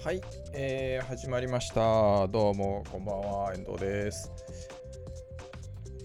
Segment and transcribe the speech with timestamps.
[0.00, 2.28] はい、えー、始まりました。
[2.28, 4.30] どうも、こんばんは、遠藤です。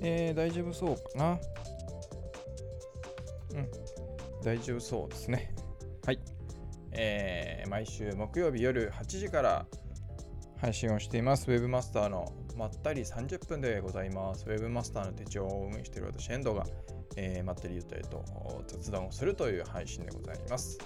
[0.02, 1.40] えー、大丈夫そうかな？
[3.52, 3.68] うん、
[4.44, 5.54] 大丈夫そうですね。
[6.04, 6.20] はい。
[6.92, 9.68] えー、毎週木曜日夜8時から
[10.60, 11.50] 配信をしています。
[11.52, 14.44] ウェブマスターのまったり30分でございます。
[14.48, 16.66] ウェブマスターの手帳を運営している私、遠藤が、
[17.16, 18.26] えー、まったりゆったりと
[18.66, 20.80] 雑談をするという配信でございます。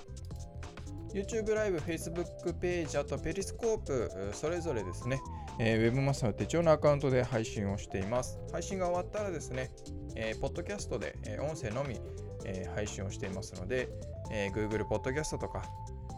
[1.14, 5.21] YouTube ライブ、Facebook ページ、あとペリスコープ、それぞれですね、
[5.60, 8.39] えー、Webmaster の手帳のアカウントで配信をしています。
[8.52, 9.71] 配信が終わったらですね、
[10.16, 12.00] えー、ポッドキャストで、えー、音声のみ、
[12.46, 13.89] えー、配信をしていますので、
[14.32, 15.64] えー、Google ポッドキャストとか、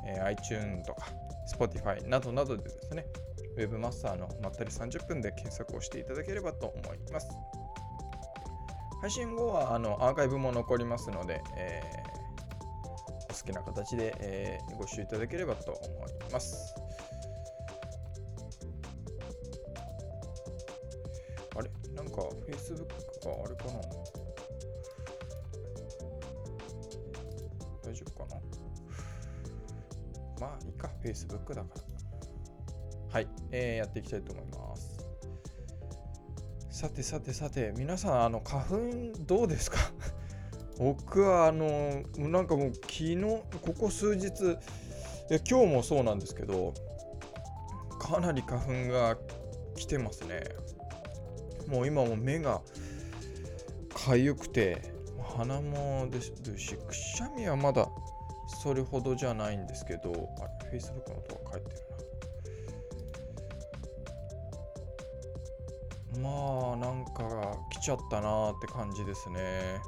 [0.06, 1.08] えー、iTune とか
[1.56, 3.06] Spotify などなどでですね、
[3.58, 7.28] Webmaster のまったり30分で検索をしていただければと思います。
[9.02, 11.82] 配信後はあのアーカイブも残りますので、え
[13.40, 16.76] 好きな形で、えー、ご視聴いただければと思います。
[21.56, 21.70] あれ？
[21.96, 22.96] なんか Facebook か
[23.46, 23.80] あれかな？
[27.82, 28.42] 大丈夫かな？
[30.42, 33.14] まあいいか、Facebook だから。
[33.14, 35.08] はい、えー、やっていきたいと思います。
[36.70, 38.78] さてさてさて、皆さん、あの花粉
[39.26, 39.78] どうですか？
[40.80, 43.44] 僕はあのなんかもう昨日こ
[43.78, 44.30] こ数日い
[45.30, 46.74] や今日もそうなんですけど
[48.00, 49.18] かなり花粉が
[49.76, 50.42] 来てますね。
[51.68, 52.62] もう今も目が
[53.94, 54.82] かゆくて
[55.38, 57.88] 鼻もですしくしゃみはまだ
[58.64, 61.70] それほどじゃないんですけどあれ Facebook の音が返って
[66.16, 66.30] るな。
[66.30, 69.80] まあなんか来ちゃったなーって感じですね。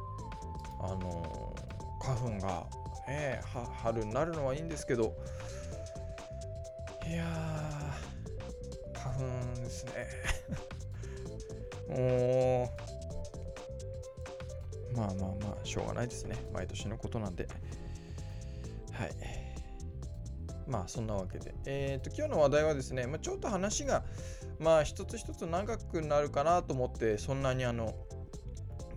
[0.84, 1.56] あの
[2.02, 2.68] 花粉が、
[3.08, 3.42] ね、
[3.82, 5.14] 春になるのはいいんですけど。
[7.08, 7.26] いや
[8.94, 9.22] 花粉
[9.62, 9.92] ですね。
[11.90, 12.72] も
[14.94, 16.36] うまあまあまあしょうがないですね。
[16.54, 17.48] 毎年のことなんで。
[18.92, 19.12] はい。
[20.68, 21.54] まあそんなわけで。
[21.66, 24.04] えっ、ー、と今日の話題はですね、まあ、ちょっと話が
[24.60, 27.94] まあ一つ一つ長くなるかなと思ってそんなにあの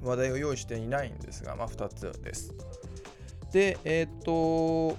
[0.05, 2.53] 話題を用意していないんですが、まあ、2つです。
[3.53, 4.97] で、えっ、と、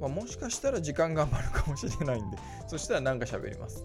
[0.00, 2.36] まあ、もしかしたら時間が余るかもしれないんで、
[2.68, 3.84] そしたら何か喋ります。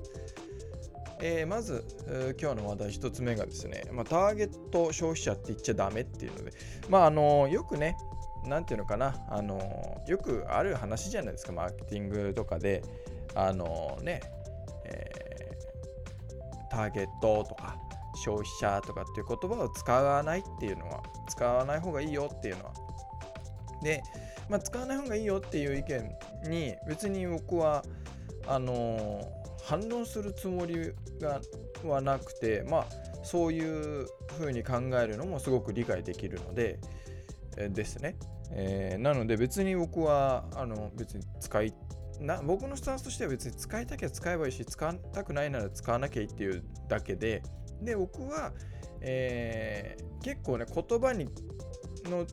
[1.20, 6.52] えー、まず、えー、今日の話題1つ目がですね、まあ、ターゲット消費者って言っちゃダメっていうので、
[6.90, 7.98] まあ、あのよくね、
[8.46, 12.84] なんていうのかな、あのよくある話じゃないですか、マーケティングとかで、
[13.34, 14.22] あのね、
[14.86, 15.12] え、
[16.70, 17.78] ターゲットとか、
[18.18, 22.74] 消費者とかっていう言葉を使わないっていうのは使わない方がいいよっていうのは。
[23.82, 24.02] で、
[24.50, 27.84] まあ、使わない方がいいよっていう意見に別に僕は
[28.48, 29.22] あの
[29.64, 31.42] 反論するつもりが
[31.84, 32.86] はなくてまあ
[33.24, 34.08] そういう
[34.38, 36.80] ふうに考えるのもすごく理解できるので、
[37.58, 38.16] えですね、
[38.52, 41.74] えー、なので別に僕はあの別に使い
[42.22, 47.44] な僕のスタンスとしては別に使いたきゃ使えばいいし使わたくないなら使わなきゃいいっていうだけで
[47.82, 48.52] で僕は、
[49.02, 51.26] えー、結構ね言葉に
[52.06, 52.26] の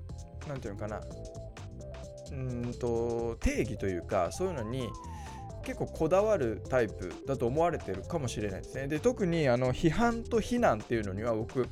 [0.47, 1.01] 何て言うのかな
[2.33, 4.89] うんと定義というかそういうのに
[5.65, 8.87] 結構こだわるタイプだと思われてるかもしれないですね。
[8.87, 11.67] で特にあの批判と非難っていうのには僕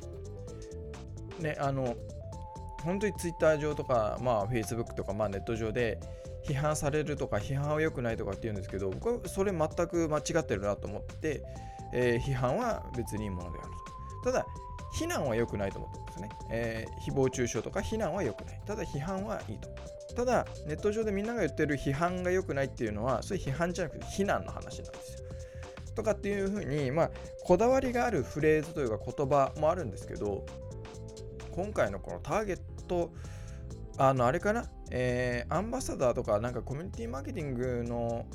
[1.39, 1.95] ねあの
[2.83, 5.99] 本当に Twitter 上とか、まあ、Facebook とか、まあ、ネット上で
[6.45, 11.43] 批判されるとか批判は良くないとかって言うんですけど僕はそれ全く間違ってるなと思って
[11.93, 13.69] えー、批判は別にいいものである
[14.23, 14.31] と。
[14.31, 14.45] ただ、
[14.93, 16.29] 非難は良くないと思ってますね。
[16.49, 18.61] えー、誹謗中傷とか非難は良くない。
[18.65, 19.69] ただ、批判はいいと。
[20.15, 25.23] ただ、ネット上でみんなが言ってる批判が良くないっていうのは、そういう批判じゃなくて非難の話なんですよ。
[25.95, 27.11] とかっていうふうに、まあ、
[27.43, 30.45] こだわりがあるフレーズというか言葉もあるんですけど、
[31.51, 33.11] 今回のこのターゲット、
[33.97, 38.25] あの、あれかな、えー、アンバサダーとか、なんかコミュニティマーケティングの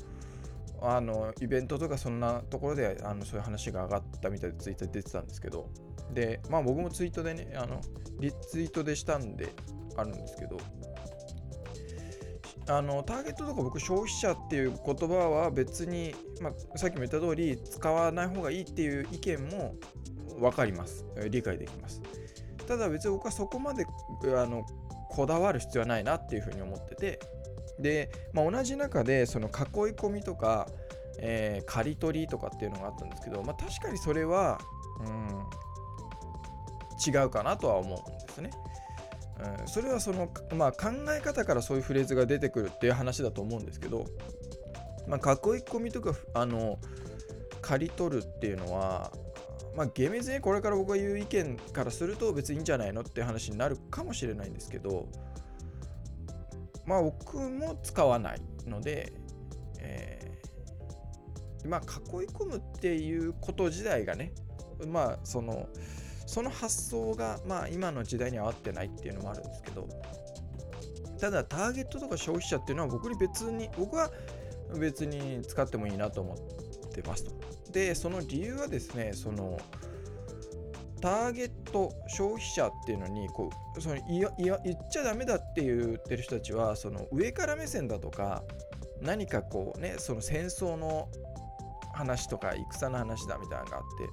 [0.81, 5.69] あのイベントとかそんなところであのそういう話が上がったみたいでツイッター出てたんですけど。
[6.13, 7.81] でまあ僕もツイートでねあの
[8.19, 9.49] リツイートでしたんで
[9.95, 10.57] あるんですけど。
[12.67, 19.73] あのターゲットとか僕消費者っていう言葉は別に、まあ、さっきも言った通り使わない方がいいっていう意見も
[20.39, 21.03] 分かります。
[21.29, 22.01] 理解できます。
[22.67, 23.87] ただ別に僕はそこまで
[24.37, 24.63] あの
[25.09, 27.19] こだわる必要はないなっていうふうに思ってて。
[27.79, 29.53] で、まあ、同じ中でその囲い
[29.93, 30.67] 込みとか、
[31.19, 34.59] えー、刈り取りとかっていうのがあったんですけど、まあ、確かにそれは、
[35.01, 35.13] うん、
[37.13, 38.51] 違うかなとは思うんですね。
[39.61, 44.05] うん、それはその、まあ、考え方からそういうフレーズが出てくるっていう話だと思うんですけど
[45.07, 46.77] まあ、囲い込みとかあの
[47.61, 49.11] 刈り取るっていうのは
[49.75, 55.07] まあ、厳密にこれから僕が言う意見からすると別にいいんじゃないのっていう話になるかもしれないんですけど、
[56.89, 59.13] まあ僕も使わないので、
[59.79, 64.33] えー、まあ囲い込むっていうこと自体がね、
[64.87, 65.69] まあその、
[66.25, 69.87] その発想がまあ今の時代には合ってないっていうのもあるんですけど、
[71.19, 74.09] ただターゲットとか消費者っていうのは僕に別に、僕は
[74.79, 77.31] 別に使ってもいいなと思ってますと。
[77.71, 79.59] で、その理由はですね、その、
[80.99, 88.43] ターゲット消費者っていうのにこうそのいやいや言っちゃダメだって言ってる人たちはその上から目線だとか
[89.01, 91.09] 何かこうねその戦争の
[91.93, 94.09] 話とか戦の話だみたいなのがあって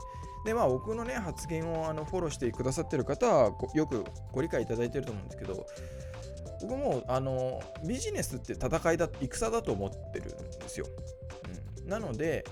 [0.46, 5.66] でまあ僕のね発言をあのフォローしてくださってる方はよくご理解いただいてると思うんですけど
[6.62, 10.86] 僕もあのビジネスって戦いだ戦だと思ってるんですよ、
[11.82, 12.44] うん、なので、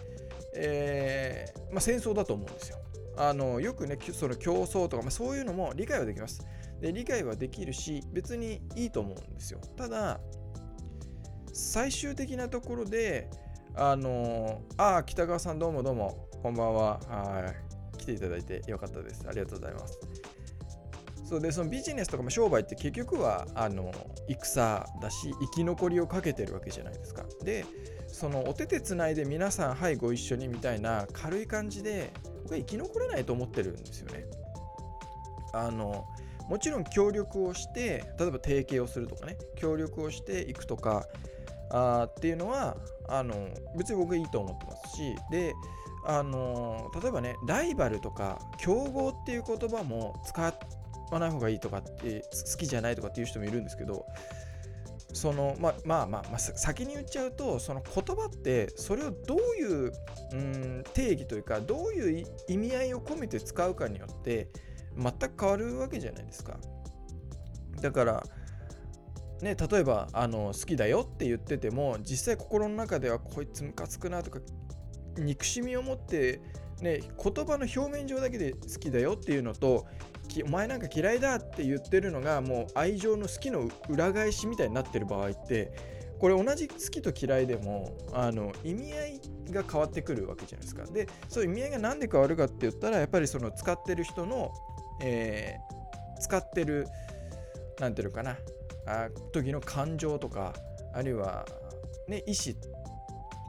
[0.54, 2.78] えーまあ、戦争だと思うんですよ。
[3.16, 6.46] あのよくねその競争とか、まあ、そういうのも理解はできます。
[6.80, 9.60] で理解はできるし別にいいと思うんですよ。
[9.76, 10.20] ただ
[11.52, 13.30] 最終的なところで
[13.74, 17.00] あのああ北川さんどうもどうもこんばんは。
[17.08, 19.24] はい来ていただいてよかったです。
[19.26, 19.98] ありがとうございます。
[21.24, 23.90] そうでそのビジネスとかも商売って結局はあの
[24.28, 27.24] 戦だし生き残りをかけてるわけじゃないですか。
[27.42, 27.64] で
[28.06, 32.12] そのお手手つないで皆さんはいご一緒にみたいな軽い感じで
[32.44, 34.24] 僕は生き残れないと思ってるんですよね。
[35.52, 36.06] あの
[36.48, 41.06] もちろん協力をして例えば提携をするとかね協力をしていくとか
[41.70, 42.76] あっていうのは
[43.08, 45.54] あの別に僕はいいと思ってますしで
[46.06, 50.42] あの例えばねライバルとか競合っていう言葉も使
[51.10, 54.04] わない方がいいとかって好きじゃないとかっていう人もいるんですけど
[55.14, 59.92] そのままあまあ、まあ、先に言っちゃうとその言葉ってそれをどういう
[60.32, 64.48] うん定義というかどういう意味合いを込めて使うかによって
[64.96, 66.58] 全く変わるわけじゃないですか。
[67.80, 68.24] だから
[69.40, 74.40] ね例えばあの好きだよって言ってても実際心の中ではこいつムカつくなとか
[75.16, 76.40] 憎しみを持って
[76.80, 79.86] ね言葉の表面上だけで好きだよっていうのと
[80.42, 85.72] お前なんか嫌いだって言ってるのがもう愛情の好きの裏返しみたいになってる場合って
[86.18, 89.20] これ同じ好きと嫌いでもあの意味合い
[89.50, 90.84] が変わってくるわけじゃないですか。
[90.86, 94.52] でそういう意味合いが何で変わるかって言ったらやっぱりその使ってる人の、
[95.02, 96.86] えー、使ってる
[97.78, 98.36] 何ていうのかな
[98.86, 100.54] あ時の感情とか
[100.94, 101.44] あるいは、
[102.08, 102.54] ね、意思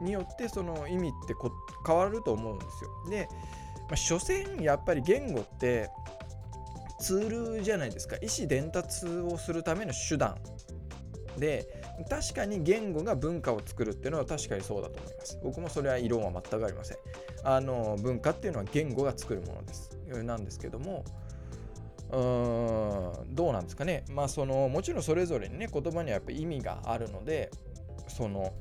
[0.04, 1.34] によってその意味って
[1.86, 2.90] 変わると思うんですよ。
[3.10, 3.28] で、
[3.88, 5.88] まあ、所詮やっぱり言語って
[7.06, 8.16] ツールじゃないですか。
[8.16, 10.36] 意思伝達をするための手段
[11.38, 15.38] で確かに言語が文化を作るっていうのは確かにそうだと思います。
[15.40, 16.96] 僕もそれは異論は全くありません。
[17.44, 19.96] あの文化っていうのは言語が作るものです。
[20.24, 21.04] なんですけども
[22.10, 24.04] うーんどうなんですかね。
[24.10, 27.52] まあそのもちろんそれぞれにね言葉にはやっぱ意味があるので
[28.08, 28.52] その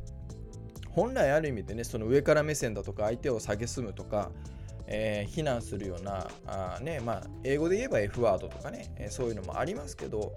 [0.91, 4.29] 本来ある意味でねその上から目線だとか相手を蔑むとか
[4.87, 10.33] えー、非難するようなあ、ねまあ、英語で言えば F ワードとかね、えー、そういうのもありますけど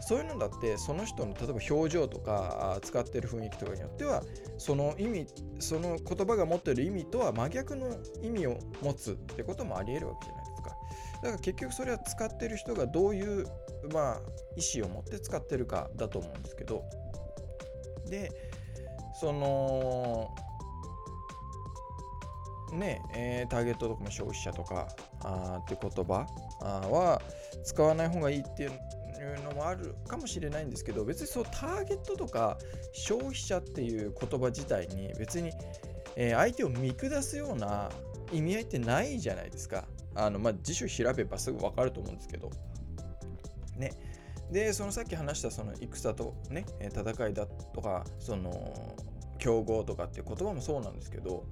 [0.00, 4.22] そういうのだってその人の例えば表情とか使ってる雰囲気とかによっては
[4.58, 5.26] その意味
[5.58, 7.88] その言葉が持ってる意味とは真逆の
[8.22, 10.70] 意味を持つってこともありえるわけじゃないですか。
[11.22, 13.46] だから結局それは使ってる人がどういう
[13.92, 14.20] まあ
[14.56, 16.84] 意思を持って使ってるかだと思うんですけど。
[18.08, 18.30] で
[19.20, 20.34] その
[22.72, 24.88] ね、えー、ターゲットとかも消費者とか
[25.20, 26.26] あって言葉
[26.88, 27.20] は
[27.64, 28.70] 使わない方がいいっていう
[29.44, 32.58] のもあるかもしれないんですけど別にそうターゲットとか
[32.92, 35.50] 消費者っていう言葉自体に別に、
[36.16, 37.90] えー、相手を見下すような
[38.32, 39.84] 意味合いってないじゃないですか。
[40.14, 42.50] あのまあ、辞書調べばすぐ分かると思うんですけど。
[43.76, 43.92] ね。
[44.50, 48.96] で、そのさっき話したその戦とね、戦いだとか、その
[49.38, 51.44] 競合とかっていう言葉もそうなんですけど、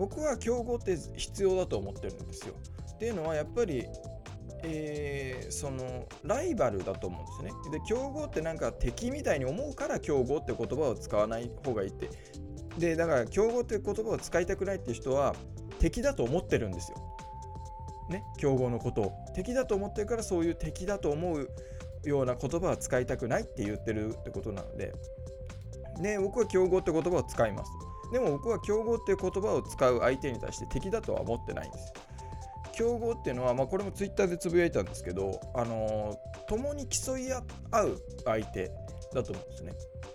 [0.00, 2.54] 僕は競合って必要だと思ってるんですよ。
[2.94, 3.84] っていうのはやっぱり、
[4.62, 7.78] えー、そのライバルだと思うんですね。
[7.78, 12.08] で競合ってなんか敵みたいに思うから競合って言葉を使わない方がいいって。
[12.78, 15.34] でだから競合って言葉を使いたくないっていう人は
[15.80, 16.96] 敵だと思ってるんですよ。
[18.08, 21.50] ね、競合のことを敵だと思ってるからそういう敵だと思う
[22.04, 24.94] ような言葉は使いたくないって言ってるってことなので、
[26.00, 27.70] ね、僕は競合って言葉を使います。
[28.12, 31.92] でも僕は競合っていう言葉を使う相手に対して敵だとは思ってないんです。
[32.72, 37.40] 競合っていうのは、まあ、これもツイッターでつぶやいたんですけど、あのー、共に競い合
[37.84, 38.70] う相手
[39.12, 39.72] だと思うんですね。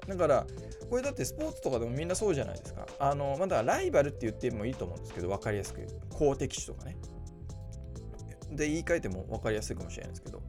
[0.07, 0.45] だから
[0.89, 2.87] これだってスポーツとかでもみんなそうじゃないですか。
[2.99, 6.97] あのま、だライバルって言ってもいいと思うんですけど分かりやすく言う公敵手とかね。
[8.51, 10.41] で言い換えても分かりやすいかもしれないですけど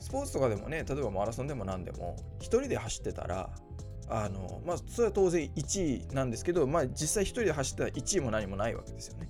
[0.00, 3.50] スポーツとかでもね例えばマラソンでも何でも1人で走ってたら
[4.08, 9.28] あのまあそれは当然1位なんですけど、まあ、実際1人で走ったら1位も何もないわけですよね。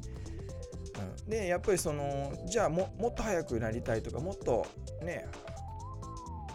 [1.24, 4.66] うん、でやっぱりそのじゃあももっと速くなりたいとかもっと
[5.02, 5.26] ね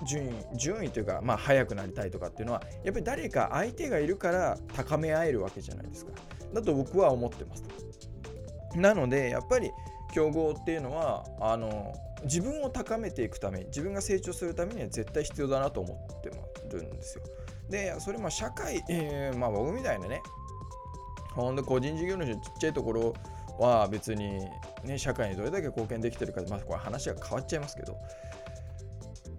[0.05, 6.11] 順位順位というかまあ速くなりたいとかっていうのはやっぱり誰か相手がいるから高め合えるわけじゃないですか。
[6.53, 7.63] だと僕は思ってます。
[8.75, 9.71] なのでやっぱり
[10.13, 16.29] 競合っていうのはあの自分を高めていくため自分が成長するためには絶対必要だなと思って
[16.75, 17.23] るんですよ。
[17.71, 20.21] でそれも社会、えー、まあ僕みたいなね
[21.33, 23.13] ほんで個人事業主ちっちゃいところ
[23.57, 24.45] は別に、
[24.83, 27.97] ね、社会にどれだけ貢献できてるかまあ、これ話が変わっちゃいますけど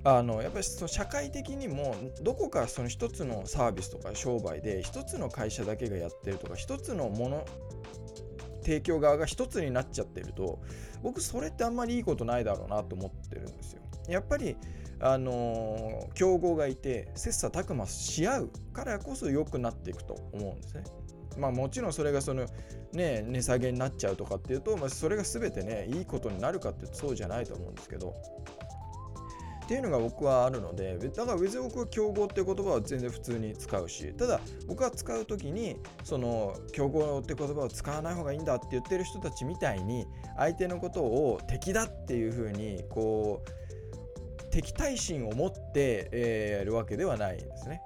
[0.05, 7.45] あのやっぱりその社会的にもどこかその一つのサービスとか商売で一つの会社だけがやってるとか一つのもの
[8.63, 10.61] 提供側が一つになっちゃってると
[11.03, 13.83] 僕それってあんまりいいことないだろうなと思ってるんですよ。
[14.09, 14.57] やっぱり
[15.03, 20.85] あのー、競合がいて切磋琢磨し合うからこそ良くなっていくと思うんですね。
[21.39, 22.47] まあもちろんそれがその
[22.93, 28.15] ね値下げになっちゃうとかっていうと、まあ、それが全てねいいことになるかってそうじゃないと思うんですけど
[29.65, 40.05] っていうのが僕はあるのでだから別に僕は競合っていう言葉は全然普通に使うしただ僕は使う時にその競合って言葉を使わない方がいいんだって言ってる人たちみたいに
[40.37, 43.62] 相手のことを敵だっていうふうにこう
[44.53, 47.83] 敵対心を持って、えー、やるわけではないんですね。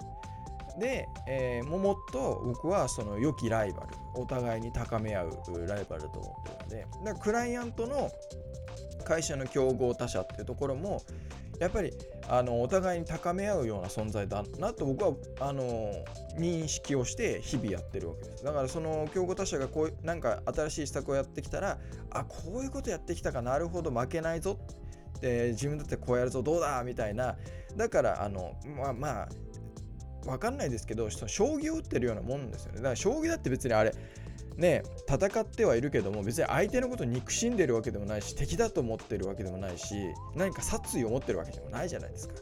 [0.79, 5.31] で、えー、ももっと僕はその良きライバルお互いに高め合う
[5.67, 6.87] ライバルと思ってるので。
[7.05, 8.11] だからクライアントの
[9.03, 11.01] 会社の競合他社っていうところも
[11.59, 11.93] やっぱり
[12.27, 15.91] あのお互いに高め合うような存在だなと僕はあの
[16.37, 18.43] 認識をして日々やってるわけです。
[18.43, 21.79] だからその競合他社がこうなんか新しい施策をやってきたら
[22.11, 24.59] あこういうことやってきたかなるほど負けないぞ。
[25.21, 27.35] で自分だってこうやるぞどうだみたいな。
[27.75, 29.29] だからあのまあまあ
[30.25, 32.77] 分かんないですけど将棋を打ってるようなもんですよね。
[32.77, 33.93] だから将棋だって別にあれ
[34.55, 39.95] ね戦ってはいるけども別に相手のことを憎しんでるわけでもないし敵だと思ってるわけでもないし
[40.35, 42.35] 何か殺意を持ってるわけでもないじゃないですか。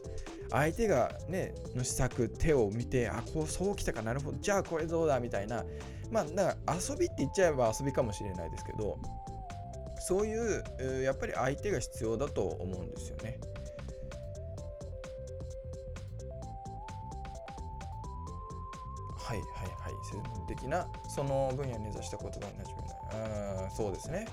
[0.52, 5.66] 相手がねの施策手を見てあこうそうきたかなるほどじゃあこれどうだみたいな。
[6.12, 9.00] まあだから遊びって言っちゃえば遊びかもしれないですけど
[10.08, 13.40] そういうやっぱり相手が必要だと思うんですよね。
[19.18, 19.48] はいはい
[19.82, 24.28] はい専門的なその分野に根ざした言葉になじめないうんそうですね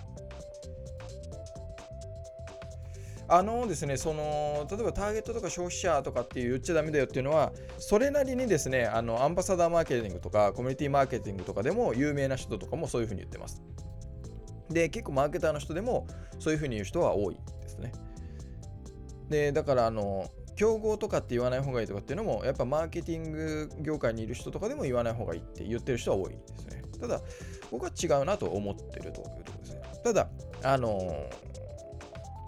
[3.28, 13.62] あのですね、その例えばターゲットとか消費者とかって言っちゃだめだよっていうのは、それなりにですね、あのアンバサダーマーケティングとかコミュニティマーケティングとかでも有名な人とかもそういうふうに言ってます。
[14.72, 16.06] で、結構マーケターの人でも
[16.38, 17.92] そういうふうに言う人は多いですね。
[19.28, 27.20] で、だからあの、競合とかって言わない方がいいとかっていうのもやっぱマーケティング業界にいる人とかでも言わない方がいいって言ってる人は多いですねただ
[27.70, 30.28] 僕は違うなと思ってるというところですねただ
[30.62, 31.26] あの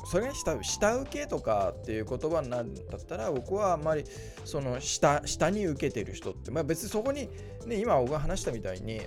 [0.07, 4.05] それが下下請けとかっていう言葉になるんだったら僕はあんまり
[4.45, 7.29] その下下に受けてる人って、まあ、別にそこに、
[7.67, 9.01] ね、今僕が話したみたいに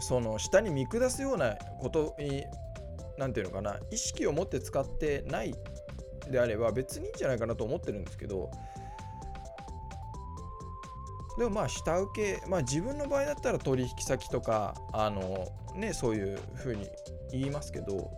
[0.00, 2.44] その下に見下すようなことに
[3.16, 5.54] 何ていうのかな意識を持って使ってない
[6.30, 8.50] であれば別にいいんじゃないかなと思ってるんですけど
[11.38, 16.88] でもまあ下請け、まあ自分の場合だったら取引先とか、あのね、そういうふうに
[17.30, 18.10] 言いますけど、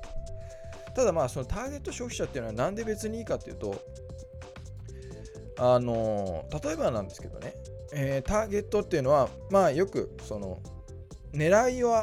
[0.97, 3.75] ただまあそのターゲット消費者っていうのはなんで別にいいかっていうと、
[5.59, 7.55] あの例えばなんですけどね、
[7.93, 10.59] えー、ターゲットっていうのは、まあよくその
[11.33, 11.95] 狙いを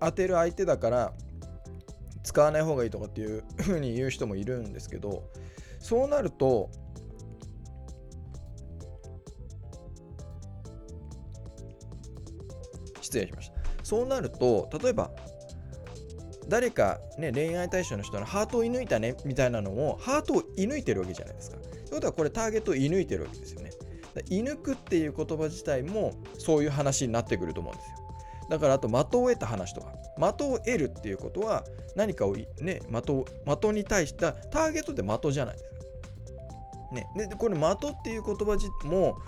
[0.00, 1.12] 当てる相手だから
[2.22, 5.24] 使わない方がいいとかっていうふうに言う人もいるんですけど
[5.80, 6.70] そうなると
[13.00, 15.10] 失礼しましたそうなると例えば
[16.48, 21.58] 誰か、ね、恋愛対象の人のハートを射抜いたねみたいなのもハートを射抜いてるわけじゃないですか。
[21.58, 23.70] ということはこれターゲットを射抜いてるわけですよね。
[24.14, 28.07] 射抜くっていう言葉自体もそういう話になってくると思うんですよ。
[28.48, 31.64] だからあと的を得た話とか的を得るっていうことは
[31.96, 35.78] 何かをね的的に対してターゲットって的じゃないですか。
[36.92, 39.18] ね、でこれ的っていう言葉も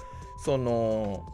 [0.45, 1.27] その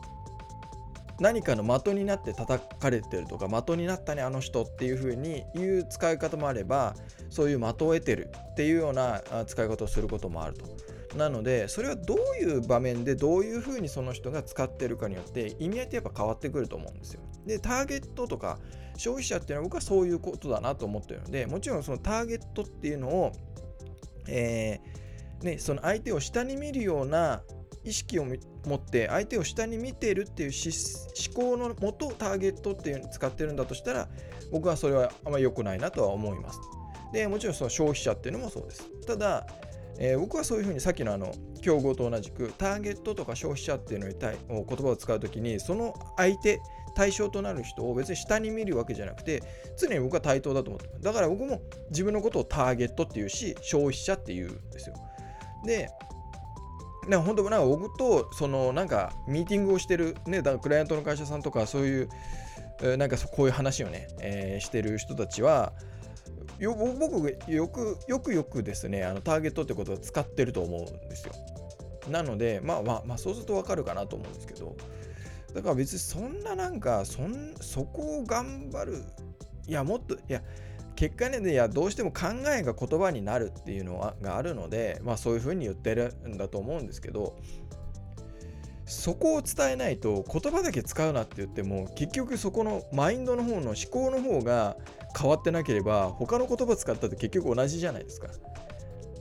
[1.20, 6.94] 何かの的になって叩かれてるとか的になったねあの人っていう風に言う使い方もあれば
[7.30, 10.66] そういう的を得てるっていうような使い方をすることもあると。
[11.16, 17.22] なのでそれはどういう場面でどういうふうにその人が使ってるかによって意味合いってやっぱ変わってくると思うんですよ。
[17.46, 18.58] でターゲットとか
[18.96, 23.32] 消費者っていうのは僕はそういうことだなと思ってるのでもちろんそのターゲットっていうのを、
[24.26, 27.42] えー、ね、その相手を下に見るような
[27.84, 34.08] 意識を持って相手を下に見てるっていう思考のもとターゲットっていうのを使ってるんだとしたら
[34.50, 36.58] 僕はそれはあんまり良くないなとは思います。
[37.12, 38.90] でもちろんその消費者っていうのもそうです。
[39.06, 39.46] ただ、
[39.98, 46.60] えー、僕はそういうふうにさっきのあの競合と同じくターゲットとか消費者っていうのに対言葉を使う時にその相手
[46.96, 49.42] 対象となる人を別に下に見るわけじゃなくて
[49.76, 51.60] 常に僕は対等だと思ってだから僕も
[51.90, 54.96] 自分のことをターゲットっていうし消費者っていうんですよ。
[55.64, 55.90] で
[57.06, 62.08] なんか本当なんか僕とそのなんかミーティングをしてるねだからクライアントの会社さんとかそういう
[62.96, 65.72] なんかこういう話をね、えー、してる人たちは
[66.58, 71.32] よ僕よくよくよくですねあのターゲットってことを使ってると思うんですよ。
[72.08, 74.76] なのでまあまあまあそうするとわかるかなと思うんですけど
[75.56, 79.04] だから別にそんななんかそんそこを頑張る
[79.66, 80.42] いやもっといや
[80.94, 87.38] 結果ねいやどうしても考えが言葉になるっていうのはがあるのでまあそういうふうに言ってるんだと思うんですけど
[88.84, 94.76] そこを伝えないと言葉だけ使うなって言っても結局そこのマインドの方の思考の方が
[95.18, 98.28] 変わってなければ他の言葉使ったって結局同じじゃないですか。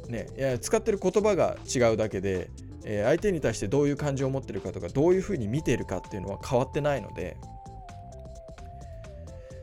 [0.07, 2.49] ね、いや使ってる言葉が違うだけで、
[2.85, 7.35] えー、相手に対してどういう感情を持ってるかとかどういうふうに見てるかっていうのは変わってないので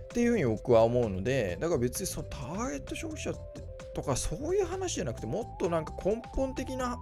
[0.04, 3.62] っていうふうに僕は思うのでだから別にそのターゲット消費者って
[3.94, 6.98] とかそういう話じゃなくてもっとなんか根本的な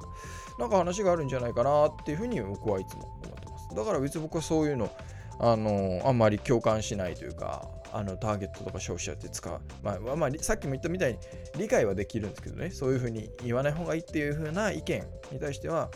[0.59, 3.75] なんか話があるんじゃないかなっていうふうに僕はいつも思ってます。
[3.75, 4.91] だから別に僕はそういうの
[5.39, 11.19] あのあんまり共感しないというかあのターゲットとか消費者って使う、まあ、まあ、さっきも言ったみたいに
[11.59, 12.71] 理解はできるんですけどね。
[12.71, 15.91] そういうふうに言わない方がいいっていうふうな意見に対しては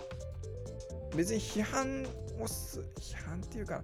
[1.17, 2.05] 別に批判
[2.41, 3.83] をす批判っていうか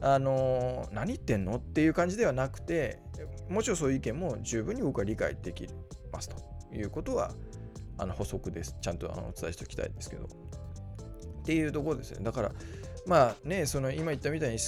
[0.00, 2.98] あの何言ってんのっていう感じではなくて
[3.48, 5.66] もちろんそういう意見も十分に僕は理解でき
[6.12, 6.36] ますと
[6.74, 7.32] いうことは
[7.98, 8.76] あの補足です。
[8.80, 10.26] ちゃんとあのお伝えしておきたいんですけど。
[11.40, 12.22] っていうところですね。
[12.22, 12.52] だから
[13.06, 14.58] まあねその今言ったみたいに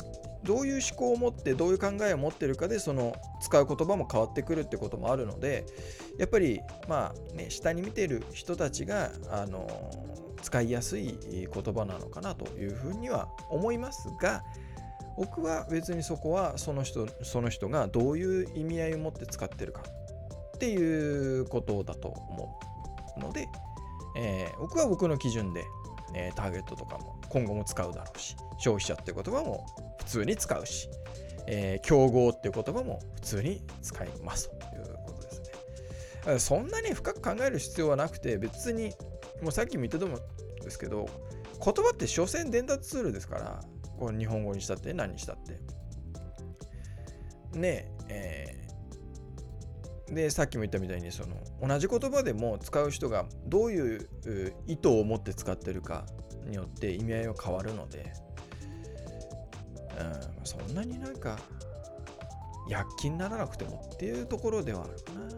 [0.45, 5.65] どういう思考を持ってどういう考えを持ってるかでその使う言葉も変わってくるってこともあるので
[6.19, 9.69] やっぱりまあね下に見てる人たちがあの
[10.43, 14.43] 使いやすい言葉なのかなというふうには思いますが
[15.17, 19.83] 僕は別にそこはその人その人がどういう意味合いを持って使ってるか
[20.57, 22.61] っていうことだと思
[23.17, 23.49] うので、
[24.17, 25.65] えー、僕は僕の基準で、
[26.15, 29.67] えー、ターゲットとかも今後も使うだろうし消費者って言葉も
[30.05, 30.89] 普通に使うし、
[31.47, 35.43] えー、競合っていう言葉も普通に使いますということです
[36.27, 36.39] ね。
[36.39, 38.93] そんなに深く考える必要はなくて別に
[39.41, 41.09] もうさっきも言ったと思うんですけど
[41.65, 43.61] 言葉って所詮伝達ツールですから
[43.99, 45.61] こ日本語にしたって何にしたって。
[47.57, 51.37] ねえー、でさっきも言ったみたいにその
[51.67, 54.09] 同じ言葉でも使う人がどういう
[54.67, 56.07] 意図を持って使ってるか
[56.47, 58.13] によって意味合いは変わるので、
[59.99, 60.03] う
[60.43, 61.39] ん、そんなになんか
[62.69, 65.33] 躍起にならなくてもっていうところではあるかな。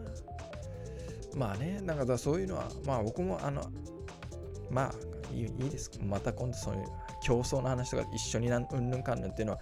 [1.35, 3.61] まあね、なんかそういうのは、まあ僕もあの、
[4.69, 5.91] まあいいいいです。
[6.03, 6.85] また今度そういう
[7.21, 9.59] 競争の話とか一緒になんうんぬんかんぬんっていうのは、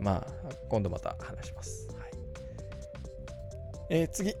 [0.00, 0.26] まあ、
[0.68, 1.88] 今度また話します。
[1.88, 2.10] はい
[3.90, 4.34] えー、次。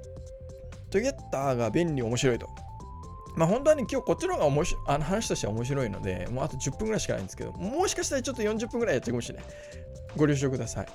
[0.90, 2.48] トゥゲッターが便利面白いと。
[3.36, 9.44] まあ本当はね、今日こっちの方が面白あの話としては面白いので、もうあと10分ぐらいしかないんですけど、もしかしたらちょっと40分ぐらいやってるかもしれない。
[10.16, 10.86] ご了承ください。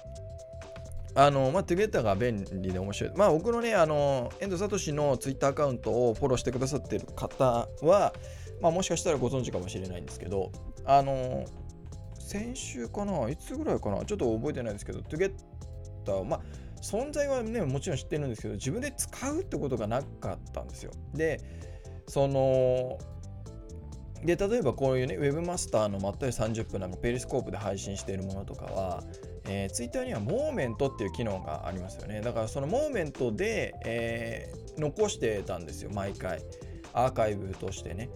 [1.16, 3.14] あの、まあ、トゥゲッターが便利で面白い。
[3.16, 8.14] まあ、僕のね、あの、遠藤聡のツイッターアカウントをフォローしてくださってる方は、
[8.62, 10.52] まあ、もしかしたらご存知かもしれないんですけど、
[10.86, 11.46] あの
[12.18, 15.34] 先週かないつぐらいかなちょっと覚えてないですけど、トゥゲッ
[16.06, 16.42] ター、まあ、
[16.82, 20.92] 存在はね、もちろん知ってるんですけど、自分で使うってことがなかったんですよ。
[21.14, 21.42] で、
[22.08, 22.98] その、
[24.24, 29.04] で、例えばこういうね、ウェブマスターのまったり30分なんかペリスコープで配信しているものとかは、
[29.46, 32.22] えー、ツイッターにはモーメントっていう機能がありますよね。
[32.22, 36.42] だからそのモーメントで、えー、残してたんですよ、毎回。
[36.94, 38.10] アーカイブとしてね。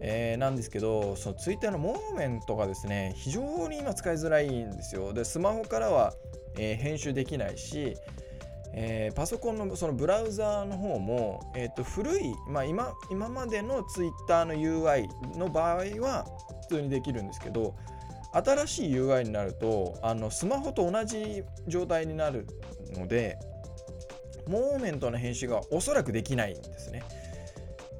[0.00, 5.14] えー、なんですけど、そのツイッターのモーメントがですね、非常に今使いづらいんですよ。
[5.14, 6.12] で、スマホからは、
[6.58, 7.96] え、編集できないし、
[8.76, 15.08] えー、パソコンのそのブラウザーの方も、えー、と古い、まあ今、今までのツイッターの UI
[15.38, 16.26] の場合は
[16.68, 17.76] 普通にできるんですけど、
[18.34, 22.48] 新しい UI になるとあのスマホと同じ状態になる
[22.96, 23.38] ので
[24.48, 27.04] モーメントの編集がおそらくできないんですね。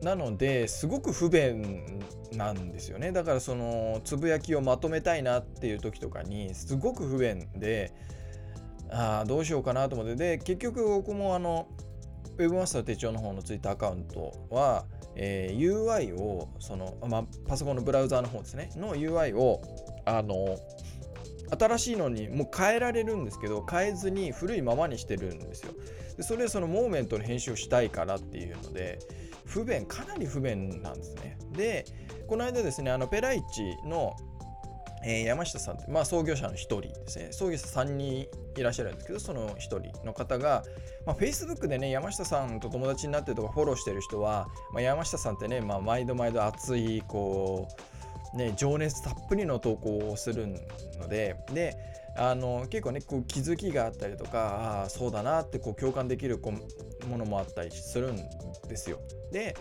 [0.03, 2.01] なのですごく不便
[2.33, 7.93] なんですよねだからそのつぶやきをまとめたいなっていう時とかにすごく不便で
[8.91, 10.17] ああどうしようかなと思って。
[10.17, 11.69] で結局僕もあの
[12.37, 18.71] Webmaster 手帳の方の Twitter アカウントは、えー、UI をその、まあ、パソコンのブラウザーの方ですね。
[18.77, 19.63] の UI を
[20.05, 20.59] あの
[21.59, 25.73] 新しいのにもう変えられるんですけど変えずに古いままにしてるんですよ。
[26.17, 28.99] でそれでそのモーメントの編集をしたいからっていうので
[29.45, 31.39] 不便かなり不便なんですね。
[31.53, 31.85] で
[32.27, 34.17] この間ですねあのペライチの
[35.07, 37.29] えー、山下さんって、まあ、創業者の1人ですね。
[37.31, 40.65] 創業者3人いらっしゃるんですけどその1人の方が、
[41.07, 47.69] まあ、Facebook でね山下さんと友達になってるとかフォローしてる人は、まあ、山下さんってね、まあ、毎度毎度熱いこ
[48.35, 50.47] うね情熱たっぷりの投稿をする
[50.99, 51.77] のでで
[52.17, 58.17] あの結構ねこう気づきがあったりとかああそうだなってこう共感できるものもあったりするん
[58.69, 59.01] ですよ。
[59.33, 59.57] で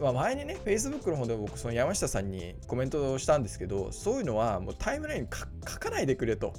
[0.00, 5.28] まあ、前にね、Facebook の方で僕、その山下さんにコメントをしたんですけど、そういうのはもうタイムラインに
[5.66, 6.52] 書かないでくれと。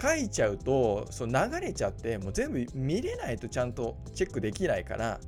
[0.00, 5.20] 書いちゃうと、その流れちゃって、もう全部見れないとちゃんとチェックできないから、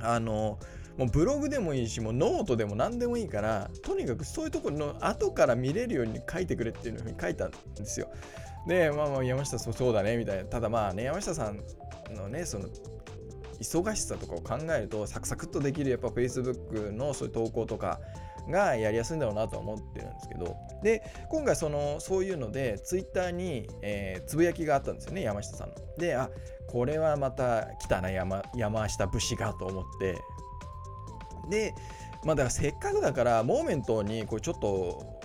[0.00, 0.58] あの、
[0.96, 8.08] もうブログでもいいし、もうノートでも何でもいいから、とにかくそういうところの後から見れるように書いてくれっていうふうに書いたんですよ。
[8.66, 10.44] で、まあまあ山下そうだね、みたいな。
[10.44, 11.60] ただまあね、山下さん
[12.14, 12.68] のね、その
[13.60, 18.00] 忙しさとかを考えるとサクサクっとできるやっぱ Facebook のそういう投稿とか
[18.48, 25.74] がやりやすいんだろうなと思ってるんですけどで今回そのそういうので Twitter に、えー、つぶやきがあったんですよね山下さんの。
[25.98, 26.30] であ
[26.68, 30.18] これはまた来たな山山下武士がと思って
[31.48, 31.74] で
[32.24, 35.20] まあだからせっかくだからモーメントにこうちょっと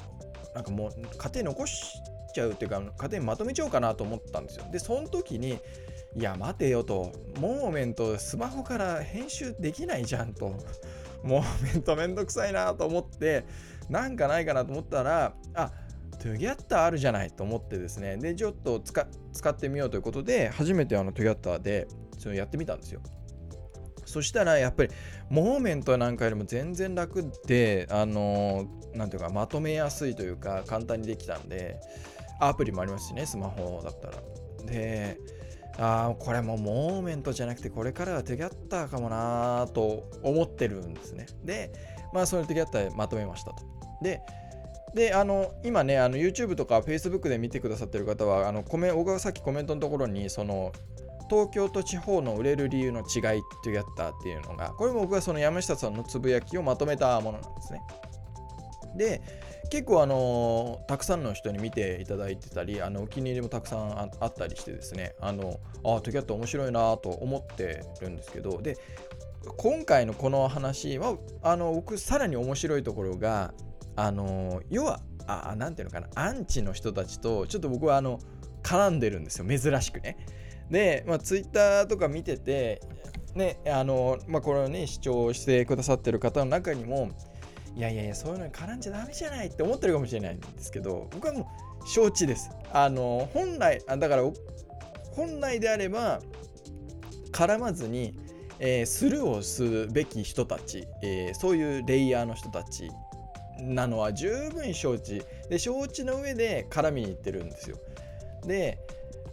[0.53, 1.93] なんかもう家庭残し
[2.33, 4.65] ちゃうっていうか家庭にまとめちゃおうかなと思ったんですよ。
[4.71, 5.59] でその時に
[6.15, 7.11] いや待てよと。
[7.39, 10.55] モーメントスマホから編集できないじゃんと。
[11.23, 13.45] モーメントめんどくさいなと思って
[13.89, 15.71] なんかないかなと思ったらあ
[16.19, 18.17] トゥギャッターあるじゃないと思ってですね。
[18.17, 19.01] でちょっと使
[19.49, 23.01] ってみようということで初めてあのトゥギャッターでそれやってみたんですよ。
[24.05, 24.89] そしたらやっぱり
[25.29, 31.79] モーメントなんかよりも全然楽であの何ていうかまとめやすいというか簡単にできたんで
[32.41, 34.13] アプリもありますしねスマホだったら。
[34.65, 35.17] で
[35.77, 41.27] あこれもモーメントじゃなくてこれからはテギャッターかもなと思ってるんですね。
[41.43, 41.71] で、
[42.13, 43.63] まあそのテギャッターまとめましたと。
[44.01, 44.21] で、
[44.93, 50.71] で、あの、今ね、あの YouTube とか Facebook で見てくださってる方は、あのコメ僕がさっきコメントのところに、その、
[51.29, 57.81] 東京と地方の売れる理由の違いっていうやったっていうのが、これも僕はその山下さんのつぶやきをまとめたものなんですね。
[58.97, 59.21] で、
[59.71, 68.77] 結構あのたくさんの人に見ていただいてたりあのお気に入りもたくさんあったりしてですねあのあトキャット面白いなと思ってるんですけどで
[69.57, 73.53] 今回のこの話はあの僕さらに面白いところが
[73.95, 78.19] あの要はあなんていうのかなアンチの人たちとちょっと僕はあの
[78.63, 80.17] 絡んでるんですよ珍しくね。
[80.69, 82.81] で、まあ、ツイッターとか見てて
[83.35, 87.09] ねあのまあこれをね視聴してくださってる方の中にも
[87.75, 92.49] いやいやいやそういうのに絡んじゃダメじゃないって思ってるかもしれないんですけど僕はもう承知です。
[92.73, 94.23] あの本来あだから
[95.13, 96.21] 本来であれば
[97.31, 98.13] 絡まずに、
[98.59, 102.89] えー、スルーをすべき人たち、えー、そういうレイヤーの人たち
[103.59, 105.23] なのは十分承知。
[105.49, 107.77] で承知の上で絡みに行ってるんですよ。
[108.45, 108.77] で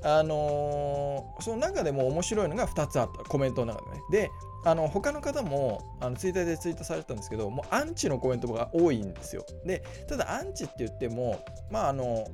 [0.02, 3.24] あのー、その中でも面白いのが2つあった。
[3.24, 4.02] コメントの中でね。
[4.10, 4.30] で
[4.64, 9.44] あの他の方もあのツイッターでツイートされたんですけどもうアンチのコメントが多いんですよ。
[9.64, 12.26] でただアンチって言ってもまああの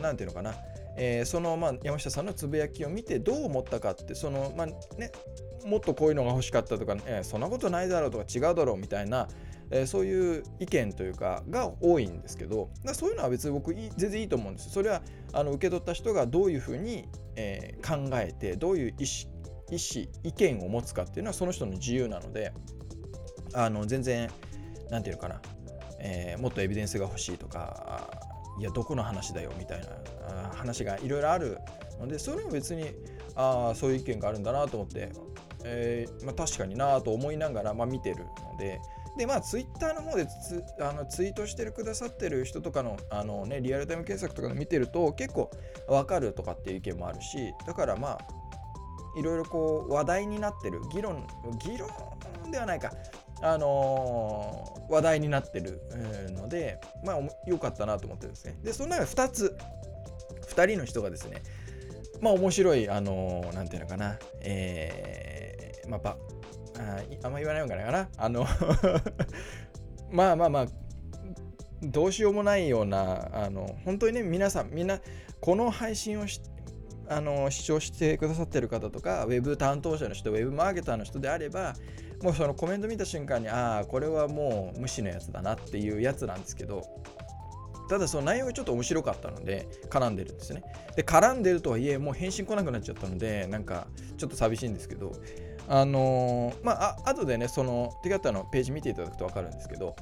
[0.00, 0.54] 何ていうのかな、
[0.96, 5.12] えー、その、まあ、山下さんのつぶやきを見てどう思ったかってそのまあね
[5.64, 9.28] もっとこういうのが欲しかったとか、えー、そんなことないだろうとか違うだろうみたいな、
[9.70, 15.02] えー、そういう意見というかが多いんですけどそういうのは別に僕全然いいと思うんですそれは
[15.32, 19.29] あの受け取った人がどういうふうに、えー、考えてどういう意識
[19.70, 22.52] 意思意見を持つかっていうのはその人の自由なので
[23.52, 24.30] あの全然
[24.90, 25.40] 何て言うのかな、
[25.98, 28.10] えー、もっとエビデンスが欲しいとか
[28.58, 31.58] いやどこの話だよみたいな話がいろいろある
[31.98, 32.92] のでそれも別に
[33.34, 35.12] あそういう意見があるんだなと思って、
[35.64, 38.80] えー、まあ、確かになと思いながら、まあ、見てるので。
[39.16, 45.50] でまあ、ツイッターの方でツあのツイートしてるくださってる人とかのあの、ね、リアルタイム検索とかで見てると結構
[45.88, 48.18] わかるとかっていう意見もあるしだからまあ
[49.16, 51.26] いろいろこう話題になってる議論
[51.58, 51.88] 議論
[52.50, 52.92] ではないか。
[53.42, 55.80] あのー、話題になってる
[56.36, 58.58] のでまあ良かったなと思ってるんですね。
[58.62, 59.56] でその中で2つ
[60.54, 61.42] 2人の人がですね
[62.20, 64.18] まあ面白いあのー、なんていうのかな。
[64.42, 66.16] えー、まあば
[66.78, 68.08] ああんま言わないのかな。
[68.18, 68.46] あの
[70.10, 70.66] まあまあまあ
[71.82, 75.00] どうしようもないようなあの本当にね皆さんみんな
[75.40, 76.40] この配信をし
[77.10, 81.74] あの視聴してくださってる方とかウェブ担当者の人ウェブマーケターの人であれば
[82.22, 86.82] もうそのコメント見た瞬間にああこれはもう無視のやつだなっていうやつなんですけど
[87.88, 90.62] ただその内容がちょっと面白かったので絡んでるんですね。
[90.94, 95.10] で絡んでるとはいえもう返信来なくなっちゃったのでなんかちょっと寂しいんですけど
[95.66, 99.96] あのー、まああ後でねその手形のページ見ていただくと分かるんですけど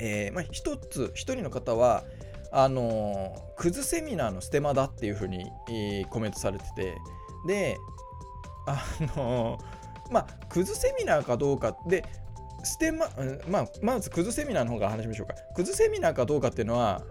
[0.00, 2.04] えー、まあ、一つ一人の方は
[2.52, 6.98] あの、クズセミナーのステマだっていうふうに、えー、コメントされてて。
[7.46, 7.78] で
[8.66, 8.84] あ
[9.16, 9.58] の、
[10.10, 12.04] まあクズセミナーかどうかで
[12.62, 13.08] ステマ、
[13.48, 15.34] まあ、まずクズセミナーの方から話しましょうか。
[15.54, 17.02] クズセミナーかどうかっていうのは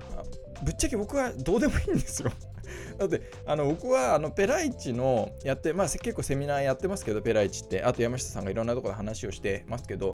[0.64, 2.32] ぶっちゃけ僕はどうでもいいんですよ。
[3.00, 7.82] だってあの僕はあのペライチのやってまあ結構セミナーやってますけどペライチって。
[7.82, 10.14] あと山下さんがいろんなところで話をしてますけど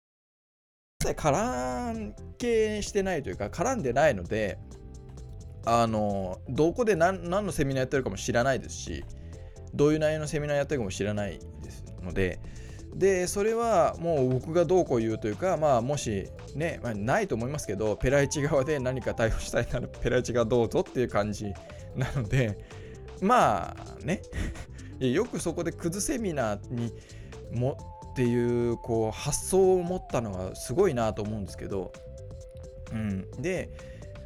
[1.04, 4.58] 絡係してないというか絡んでないので
[5.66, 9.04] あのどこで何何のセミナーやってるかも知らないですし
[9.74, 12.38] どういう内容のセミナーやってるかも知らないですので
[12.94, 21.52] でそれはもう僕がどうこう言うというかまあもしね、まあ、ないと思いますけどペライチ側で何か対応したいならペライチがどうぞっていう感じ
[21.96, 22.58] なので
[23.20, 24.22] まあね。
[25.00, 26.92] よくそこでクズセミナーに
[27.52, 27.76] も
[28.12, 31.92] っていうこう発想を持ったのがすごいなと思うんですけど、
[32.92, 33.70] うん、で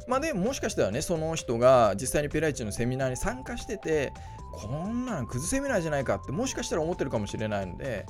[0.09, 4.11] まあでももしかしたらねその人が実際にペライチのセミナーに参加してて
[4.51, 8.07] こんなのクズセミナーじゃないかってもしかしたら思ってるかもしれないので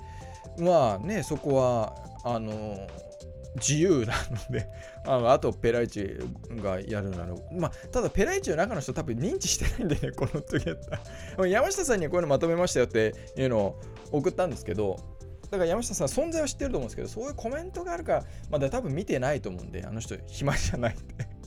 [0.58, 2.88] まあねそこはあの
[3.56, 4.14] 自由な
[4.48, 4.70] ので
[5.06, 6.18] あのあとペライチ
[6.64, 10.80] がやるならまあただペライチの中の人多分認知してないんでねこの時やっ
[11.38, 13.82] た山下さんにこういうのまとめましたよっていうのを
[14.14, 15.20] 送ったんですけど
[15.52, 21.39] だから山下さん存在は知ってると思うんですけど、そういうコメントがあるから、まだ多分見てないと思うんで、あの人暇じゃないんで。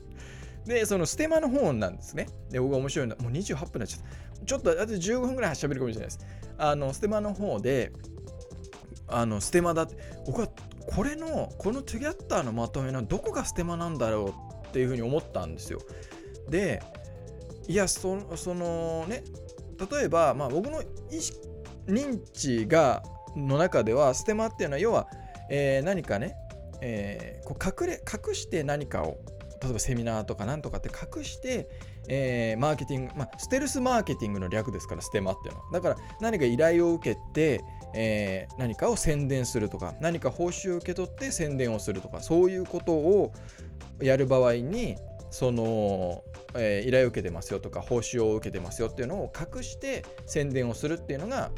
[0.66, 2.29] で、そのステマの本なんですね。
[2.51, 4.46] で、僕が面白いのはもう28分になっちゃった。
[4.46, 6.20] ちょっとあと15分ぐらい喋るかもしれないです。
[6.59, 7.92] あの、ステマの方で、
[9.09, 9.96] あの、ステマだって、
[10.27, 10.48] 僕は
[10.87, 15.81] これの、このトゥギャッターのまとめのどこがステマなんだろうっていうふうに思ったんですよ。
[16.48, 16.83] で、
[17.68, 19.22] いや、そのそのね、
[19.90, 21.38] 例えば、まあ、僕の意識
[21.87, 23.03] 認知が
[23.37, 25.09] の中ではステマっていうのは要は、
[25.51, 26.37] えー、何かね、
[26.81, 29.18] えー、こう隠れ隠して何かを
[29.62, 31.68] 例えばセミナーとかなんとかって隠して、
[32.09, 37.62] えー、マーケティング、まあ、ステルスマーケティングの略ですからステマっていうのはだから何か依頼を受けて、
[37.94, 43.33] えー、何かを宣伝するとか何か報酬を受け取って宣伝をするとかそういうことを
[44.01, 44.96] やる場合に
[45.31, 51.51] その、えー、依頼を受けてますよとか報酬を受けてますよっていうのを隠して宣伝をするっていうのが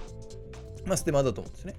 [0.86, 1.74] まあ、ステマだと思うんですね。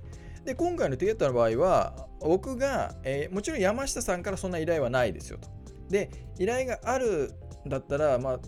[0.46, 5.48] で、今回のティゲットの場合は、僕が、えー、もちろん山下さんからそんな依頼はないですよと。
[5.90, 7.32] で、依頼がある
[7.68, 8.40] だったら、まあ、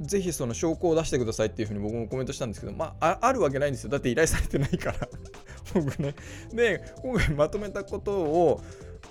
[0.00, 3.90] ぜひその証拠を出してくださいっていうふうに僕もコメントしたんですけど、まあ、あるわけないんですよ。
[3.90, 5.08] だって依頼されてないから
[5.74, 6.14] 僕ね。
[6.52, 8.60] で、今回まとめたことを、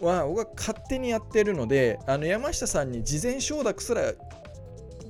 [0.01, 4.13] は僕は勝手にやってるので、あの山下さんに事前承諾すら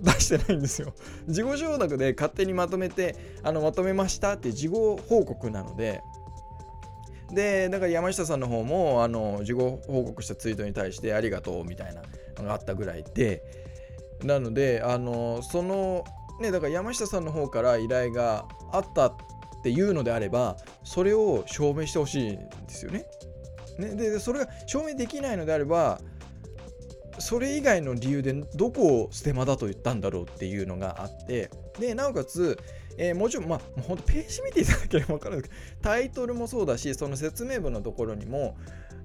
[0.01, 0.93] 出してないんですよ。
[1.27, 6.01] 事後承諾で勝手にまとめて、あのまとめましたって事後報告なので、
[7.31, 12.03] で、だから山下さんの方も、あの、事後報告したツイートに対してありがとうみたいな
[12.43, 13.43] があったぐらいで、
[14.23, 16.03] なので、あの、その、
[16.39, 19.15] ね、だから山下さんの方から依頼があったっ
[19.63, 23.05] ていうのであれば、それを証明してほしいんですよね。
[23.79, 25.99] ねで、それが証明できないのであれば、
[27.19, 32.57] それ以外の理由でどこをステマだと言ったんだろうっていうのがあってでなおかつ、
[32.97, 38.57] えー、もちろんまあ本当ページ見ていただければ分かるんですけどタイトルもそうだしその説明文のところにも、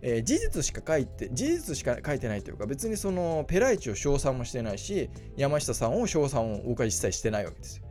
[0.03, 7.85] えー、事実しか書いて事実しか書いてないというか別にそのペライチを称賛もしてないし山下さんを称賛を僕は一切してないわけですよ。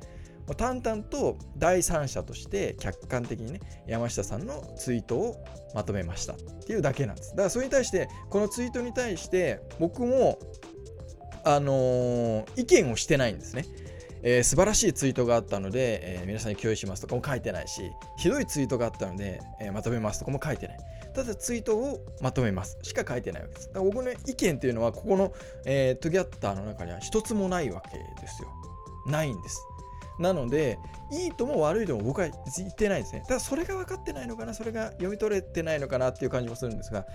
[0.55, 7.31] 淡々と第三者として客観的にね山下さんのツイートをまとめましたっていうだけなんです。
[7.31, 10.39] だからそれに対してこのツイートに対して僕も
[11.43, 13.65] あのー、意見をしてないんですね。
[14.21, 20.79] えー、素晴らしいツイートがあったので、えー、皆さんに共有しますとかも書いてないし、ひどいツイートがあったので、えー、まとめますとかも書いてない。
[21.13, 23.67] ただツイートをまとめますしか書いてないわけです。
[23.67, 25.33] だから僕の意見っていうのは、ここの、
[25.65, 28.49] えー、トゥギャッターの中には一つもないわけですよ。
[29.07, 29.61] ないんです。
[30.19, 30.77] なので、
[31.11, 33.23] いいとも悪いとも僕は言ってないですね。
[33.27, 37.05] ただそれが分かってないのかな、それが読み取れてないのかなっていう感じもするんですが、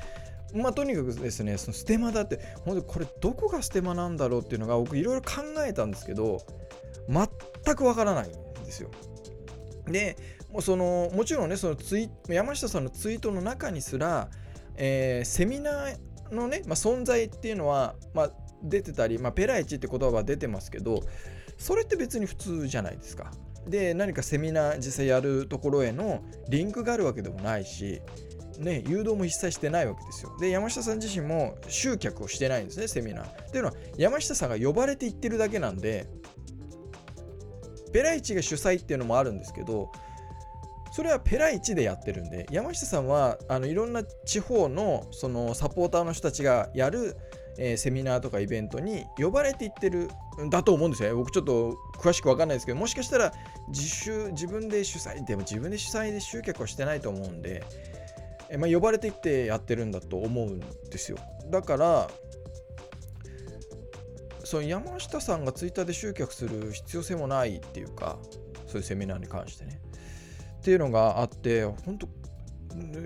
[0.55, 6.41] まあとにかくですね、そのステマだって、本当にこれどこがステマなんだろうっていうのが僕いろいろ考えたんですけど、
[7.09, 8.33] 全く分からないん
[8.65, 8.91] ですよ。
[9.87, 10.17] で、
[10.51, 14.31] もうそのもちろんね、そのツイ山下さんのツイートの中にすら、
[14.77, 18.31] えー、セミナーのね、まあ、存在っていうのは、まあ、
[18.63, 21.03] 出てたり、まあ、ペライチって言葉は出てますけど
[21.59, 23.31] それって別に普通じゃないですか。
[23.69, 28.03] で何かセミナー実際やるところへのリンクがあるわけでもないし、
[28.59, 30.37] ね、誘導も一切してないわけですよ。
[30.39, 33.27] で山下さん自身も集客をしてないんですねセミナー。
[33.27, 36.07] っていうのは山下さんが呼ばれていってるだけなんで
[37.95, 39.93] ペライチが主催っていうのもあるんですけど
[40.91, 47.17] それはペライチでやってるんで山下さんはあのいろんな地方のそのサポーターの人たちがやる
[47.57, 50.11] えー、セミナーとかイベントに呼ばれていってる
[50.43, 51.17] んだと思うんですよ。
[51.17, 53.33] 僕ちょっと詳しく分かんないですけど、もしかしたら
[53.69, 57.63] 自主、自分で主催、でも自分で主催で集客はしてないと思うんで、
[58.51, 61.19] えー、まあ、呼ばれていってやってるんだと思うんですよ。
[61.49, 62.11] だから、
[64.45, 68.19] その山下さんがツイッターで集客する必要性もないっていうか、
[68.67, 69.81] そういうセミナーに関してね。
[70.61, 72.09] っていうのがあって、本当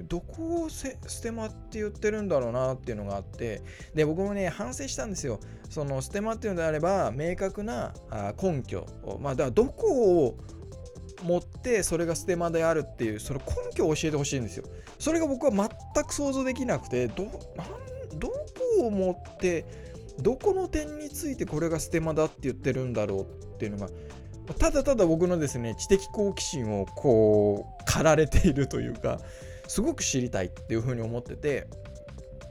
[0.05, 3.63] どこをステマって言ってるんだろうなっていうのがあって
[3.95, 7.93] で僕もね反省したんですよそのステマっていうのであれば明確な
[8.43, 8.87] 根拠
[9.21, 10.39] まあだからどこを
[11.23, 14.65] 持ってそれがステマであるっていうその根拠を教えてほしいんですよ
[14.99, 17.25] それが僕は全く想像できなくてど
[18.15, 18.29] ど
[18.79, 19.88] こを持って
[20.21, 23.89] どこの点についてこれがステマだって言ってるんだろうっていうのが
[24.59, 29.19] ただただ僕のですね知的好奇心をこう駆られているというか
[29.69, 31.69] すごく知りたいっていうふうに思ってて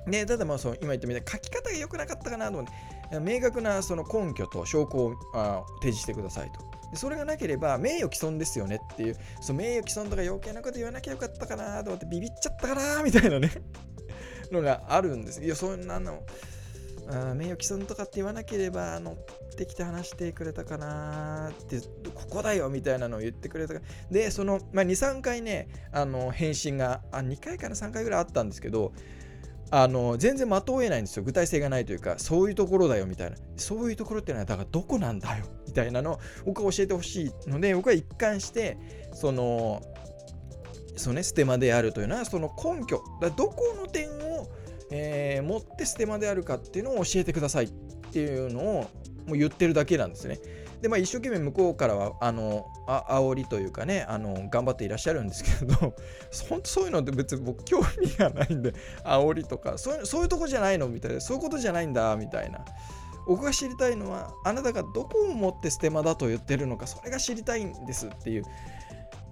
[0.06, 6.60] でただまあその今言ったみたいに書き方が良くなかったかなと思って明確なその根拠と証拠をあ提示してくださいと。
[6.92, 13.52] でそれがなければ名誉毀損ですよねっていうその名誉毀損とか余計なこと言わなきゃよかったかなと思ってビビっちゃったかなみたいなね
[14.52, 15.44] のがあるんです。
[15.44, 16.22] いやそんなの
[17.10, 21.80] あ名誉毀損とかって言わなければ乗ってきて話してくれたかなって
[22.14, 28.92] ここだよみたいなのを言ってくれたかでその、まあ、23回ねあの返信があ2回から3回ぐらいあったんですけど
[29.70, 31.24] あの全然的を得ないんですよ。
[31.24, 33.38] 具体性がないというかそういうところだよみたいな。
[33.58, 38.78] そういうところってのはだからどこなんだよみたいなのを僕は教えてほしいので僕は一貫して
[39.14, 39.82] その
[40.96, 43.04] そのねステマであるというのはその根拠。
[43.22, 44.27] だどこの点を
[44.92, 47.70] えー、持ってステマであるかっていうのを教えてくださいっ
[48.12, 48.90] ていうのを
[49.26, 50.40] もう言ってるだけなんですね。
[50.82, 55.76] で、まあ、一生懸命向こうからは、あの、あ煽りというかね、あの、頑張っていらっしゃるんですけど、
[56.50, 58.74] 本当そういうのって別に僕興味がないんで、
[59.04, 62.64] 煽りとか、そういうそういうとこじゃないのみたいな、そういうことじゃないんだ、みたいな。
[63.26, 68.44] 僕が知りたいのは、あなたがどこを持ってステマだと言ってるのか、それが知りたいんですっていう。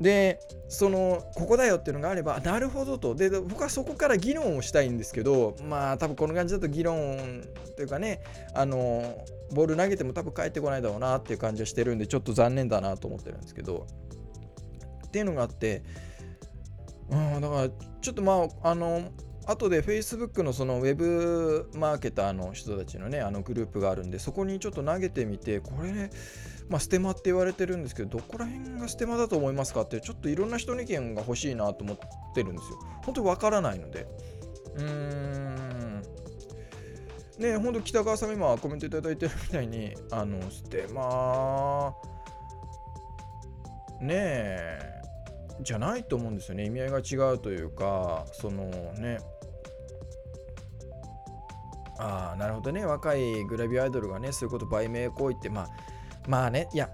[0.01, 3.15] でそのここだよっていうのがあればなるほどと。
[3.15, 7.43] で僕はそこから議論をしたいんですけどまあ多分この感じだと議論
[7.75, 8.21] というかね
[8.53, 13.87] あのボール投げても多分返ってこないだろうなっていう感じはしてるんでちょっと残念だなと思ってるんですけど。
[15.07, 15.81] っていうのがあって
[17.09, 17.69] うんだから
[18.01, 19.11] ちょっとまああの
[19.45, 26.09] 後で Facebook のそのウェブマーケターの人たちのねあのグループがあるんでそこにちょっと投げてみてこれね
[26.69, 31.97] まあ、ステマって言われてるんですけど、どこら辺がステマだと思いますかって、ちょっといろんな人の意見が欲しいなと思っ
[32.33, 32.79] てるんですよ。
[33.03, 34.07] 本当にわからないので。
[34.75, 36.01] うーん。
[37.37, 41.93] ね本当北川さん今コメントいただいてるみたいに、あの、ステマ
[44.01, 45.01] ねえ、
[45.61, 46.65] じゃないと思うんですよね。
[46.65, 49.19] 意味合いが違うというか、そのね、
[51.97, 52.85] ああ、なるほどね。
[52.85, 55.67] 若いグラビアアイドルがね、そういうこと売名行為って、まあ、
[56.27, 56.89] まあね、いや、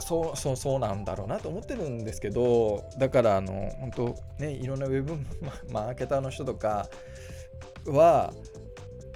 [0.00, 5.16] そうそうそうなんだろうなと思ってるんですけど、だからあの、本当ね、いろんなウェブ
[5.72, 6.88] マーケターの人とか
[7.86, 8.32] は、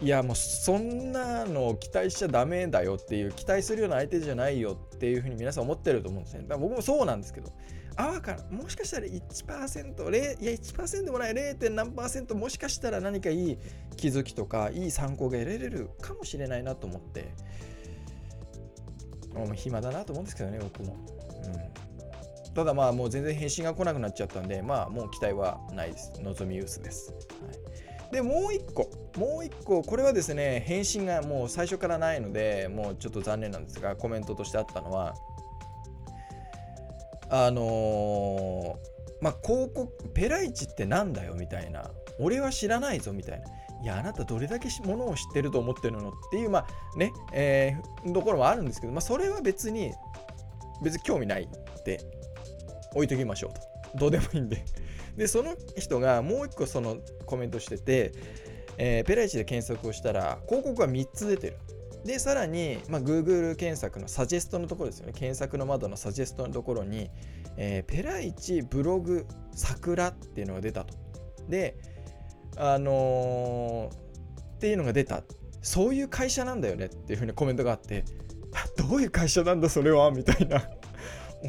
[0.02, 6.42] いやもうそんなのを期待しちゃダメだよっていう期待するような相手じゃないよっていうふうに皆さん思ってると思うんですね。
[6.42, 7.52] だから僕もそうなんですけど、
[7.96, 11.68] あわからもしかしたら1%、0いや1%でもない 0.
[11.68, 13.58] 何パーセントもしかしたら何かいい
[13.96, 17.34] 気づきとかいい参考が得られるかもしれないなと思って。
[19.34, 20.96] もう暇だなと思うんですけどね、僕も。
[21.44, 26.12] うん、ただまあもう全然返信が来なくなっちゃったんで、まあもう期待はないです。
[26.20, 27.12] 望み薄です。
[27.12, 27.18] は
[28.10, 35.14] い、で、もう一個、もう一個、これはですね、返信がもう最初からないので、もうちょっと残念なんですが、コメントとしてあったのは、
[37.30, 38.74] あのー、
[39.20, 43.46] まあ広告、ペライチってなんだよみたいな、俺は知らないぞみたいな。
[43.82, 49.92] いや、あなたどれだけものを知ってると思ってるのっていう、まあね、えー、ところもあるんですけど、まあ、それは別に、
[50.82, 52.00] 別に興味ないって
[52.94, 53.98] 置いときましょうと。
[53.98, 54.64] どうでもいいんで。
[55.16, 58.12] で、その人がもう一個そのコメントしてて、
[58.76, 61.56] えー、ペライチで検索をしたら、広告が3つ出てる。
[62.04, 65.12] で、さらに、まあ、Google 検索のサジェストのところですよね。
[65.12, 67.10] 検索の窓のサジェストのところに、
[67.56, 70.94] えー、ペライチブログ桜っていうのが出たと。
[71.48, 71.76] で、
[72.56, 75.22] あのー、っていうのが出た。
[75.62, 78.04] そういう会社なんだよねっていうふうにコメントがあって。
[78.76, 80.62] どういう会社なんだそれはみたいな。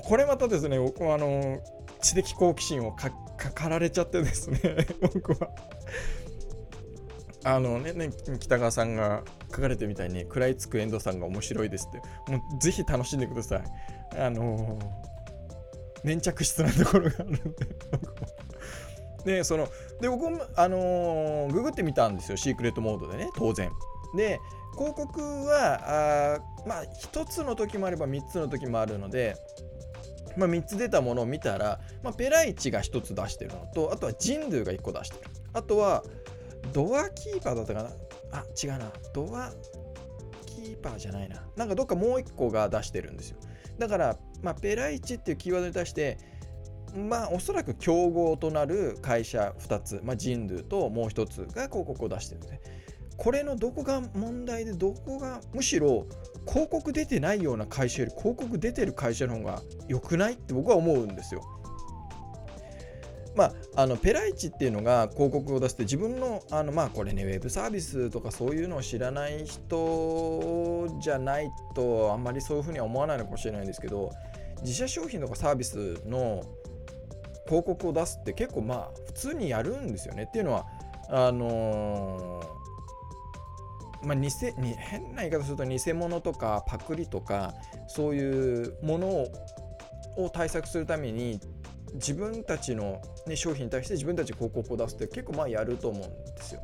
[0.03, 1.59] これまたですね僕はあの
[2.01, 3.11] 知的好奇心をか
[3.53, 4.59] かられちゃってですね
[5.01, 5.49] 僕は。
[7.43, 12.31] あのねね北川さんが書かれてみたいに食らいつく遠藤さんが面白いですって。
[12.31, 13.63] もうぜひ楽しんでください。
[14.17, 14.81] あのー、
[16.03, 17.39] 粘着質なところがあるんで
[19.25, 19.67] でその
[19.99, 23.71] で僕もあのー、ググってみたんですよシークレットモードでね当然。
[24.15, 24.39] で
[24.73, 29.35] 広告はあまあ1つの時もあれば3つの時もあるので
[30.37, 35.29] まあ、3つ出たものを見たら、まあ、ペライチが1つ出してるのとあとはジンドゥが1個出してる。
[35.53, 36.03] あとは
[36.73, 37.89] ドアキーパーだったかな？
[38.31, 38.91] あ違うな。
[39.13, 39.51] ドア
[40.45, 41.43] キーパーじゃないな。
[41.57, 43.37] なんかどっかもう1個が出してるんですよ。
[43.77, 46.17] だから、まあ、ペライチっていうキーワードに対して
[46.95, 52.61] まあおそらく競合となる会社2つ、まあ、ジンドゥともう1つが広告を出してるんでね
[53.17, 56.07] これのどこが問題でどこがむしろ
[56.47, 61.43] 広告出てないような会社より広告出てる会社の方が良くないって僕は思うんですよ。
[63.35, 74.11] まあ、あのペライチっていうのが広告を出して自分のあのまあこれねウェブサービスとかそういうのを知らない人じゃないとあんまりそういうふうには思わないのかもしれないんですけど
[74.61, 76.43] 自社商品とかサービスの
[77.51, 80.65] 広告を出すって結構まあ普通にやるんですよねっていうのは
[81.09, 82.61] あのー
[84.03, 87.53] まあ、偽に変な言い方すると偽物とかパクリとか
[87.87, 89.07] そういうもの
[90.17, 91.39] を対策するために
[91.95, 96.61] 自分たちの、ね、商品に対して自分たち広告を出すって結構まあやると思うんですよ。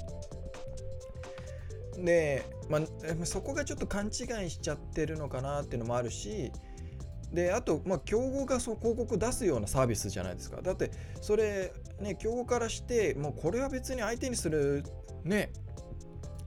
[1.98, 6.52] で、まあ、そこがちょっと勘違いしちゃってるのかなっていうのもあるし
[7.32, 14.84] であと、まあ、競合がそう広告出すようなサービスじゃないですかだってそれね競合からしてもうこれは別に相手にする
[15.24, 15.52] ね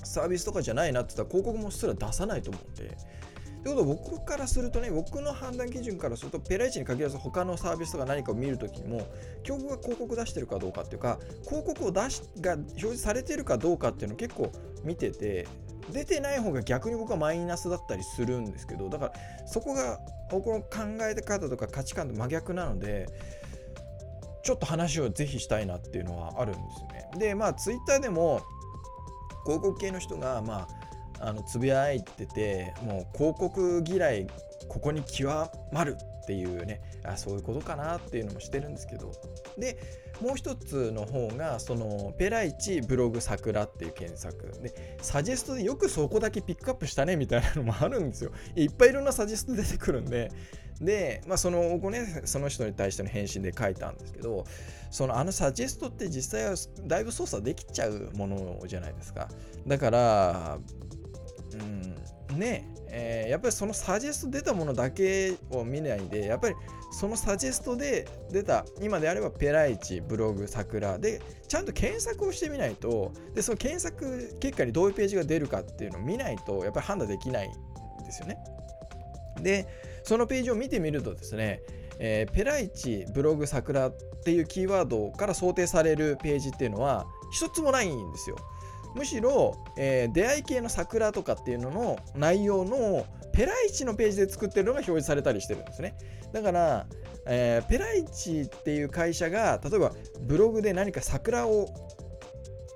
[0.03, 2.97] サービスとかじゃないなって言ったら広告もすら出さないと思うんで。
[3.63, 9.07] ということは僕からするとね、僕の判断基準からすると、ペライチに限らず他のサービスとか何かを見るときにも、
[9.43, 14.51] 競合が広告出してるかどうかっていうか、広告を出しが表示されてるかどうかっていうのを結構
[14.83, 15.47] 見てて、
[15.91, 19.13] 出てない方が逆に僕はマイナスだったりするんですけど、だから
[19.47, 20.69] そこが僕の考
[21.03, 23.09] え方とか価値観と真逆なので、
[24.43, 27.11] ちょっと話をぜひしたいなっていうのはあるんですよね。
[27.19, 28.41] で、まあ、ツイッターでも、
[29.45, 30.69] 広告系の人がま
[31.21, 34.27] ああのつぶやいててもう広告嫌い
[34.69, 35.29] ここに極
[35.73, 39.13] まるっていうねあそういうことかなっていうのもしてるんですけど。
[39.59, 39.79] で
[40.21, 44.53] もう一つの方がそのペライチブログ桜っていう検索。
[44.63, 48.33] でサジェストでよくそこだけピックアップしたねみたいなのもあるんですよ。
[48.55, 50.31] いっぱいいろんなサジェスト出てくるんで。
[50.81, 54.45] で、まあ、その後ねその人に対しての返信で書いたんですけど
[54.91, 56.55] そのあのサジェストって実際は
[56.87, 59.29] だいぶ操作できちゃうものじゃないですか。
[59.67, 60.59] だから
[61.53, 66.57] うんねえー、やっぱりそのサジェスト出たものだけを見ないでやっぱり
[66.91, 78.39] そのサジェストで出た今であればペライチブログ桜でちゃんと検索をしてみないとでその検索結果にどういうページが出るかっていうのを見ないとやっぱり判断できないんですよね
[79.41, 79.69] で
[80.03, 81.63] そのページを見てみるとですね、
[81.99, 83.93] えー、ペライチブログ桜っ
[84.25, 88.37] ていうキーワードから想定されるページっていうのは一つもないんですよ。
[88.95, 95.97] むしろ、えー、出会い系の桜とかっていうのの内容のペライチのページで作ってるのが表示されたりしてるんですね。
[96.33, 96.87] だから、
[97.27, 101.69] えー、ペライチっていう会社が例えばブログで何か桜を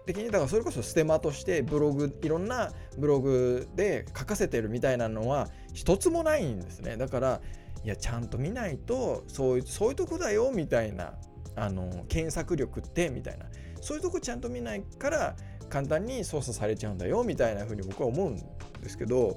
[0.06, 7.40] 的にだからそれこそステマとしてブログいろんなブログで書かせてるみたいなのは一つもないんですねだから
[7.84, 11.14] いやちゃんと見ないとそういうそういうとこだよみたいな
[11.56, 13.46] あの検索力ってみたいな
[13.80, 15.36] そういうとこちゃんと見ないから
[15.68, 19.36] 簡単に操作されちゃうんだよみたいな風に僕は思うんですけど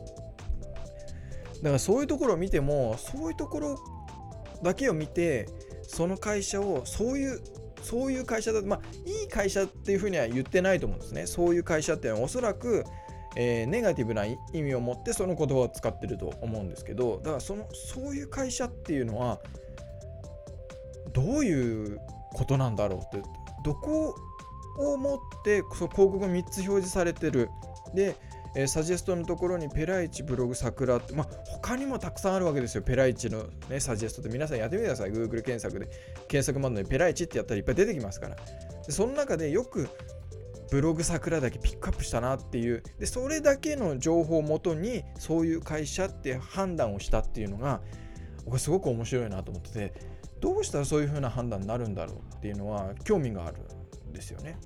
[1.58, 3.80] だからそういうところを見てもそういうところ
[4.64, 5.48] だけを見て
[5.84, 7.42] その会社をそういう
[7.82, 11.26] そういう会社だまあいい会社っていうふうには言ってないと思うんですね。
[11.26, 12.84] そういう会社っていうのはおそらく
[13.40, 19.40] えー、ネガティブな意味を持ってその言葉を使ってると思うんですけどだからそのそういう会社っていうのは
[21.14, 22.00] どういう
[22.34, 23.28] ことなんだろうって
[23.64, 24.16] どこ
[24.78, 27.50] をもってその広告が3つ表示されてる。
[27.94, 28.16] で、
[28.56, 32.82] えー、サジェストのところにペライチブログ桜って、まあ、他にもたくさんあるわけですよ。
[32.82, 34.30] ペライチの、ね、サジェストって。
[34.30, 35.12] 皆さんやってみてください。
[35.12, 35.88] Google 検索で。
[36.28, 38.36] 検索窓にペライチってやったらいっぱい出てきますから。
[38.86, 39.90] でその中でよく
[40.70, 42.84] ブログ桜だけピックアップしたなっていう。
[43.00, 47.82] でそれだけの情報をもとにそういう会社って判断をしたっていうのが
[48.46, 49.94] 僕すごく面白いなと思ってて
[50.40, 53.58] どうしたらそういう風な判断になるんだろうっていうのは興味がある。
[54.12, 54.58] ですよね。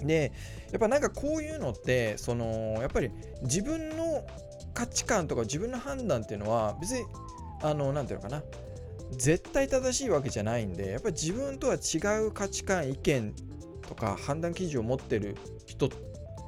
[0.00, 0.32] で
[0.72, 3.10] やっぱなんかこういうのってそのやっぱり
[3.42, 4.26] 自分の
[4.74, 7.04] 価値観とか自分の判断っていうのは別に
[7.62, 8.42] あの何て言うのかな
[9.12, 13.34] 絶対正しいわけじゃないんでやっぱり自分とは違う価値観意見
[13.86, 15.36] とか判断基準を持ってる
[15.66, 15.88] 人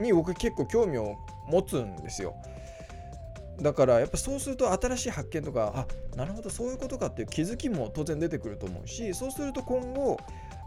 [0.00, 1.14] に僕結構興味を
[1.48, 2.34] 持つんですよ。
[3.60, 10.18] だからやっぱそうすると新しい発見とかあなるほどそういうことかっていう気づきも当然出てくると思うしそうすると今後、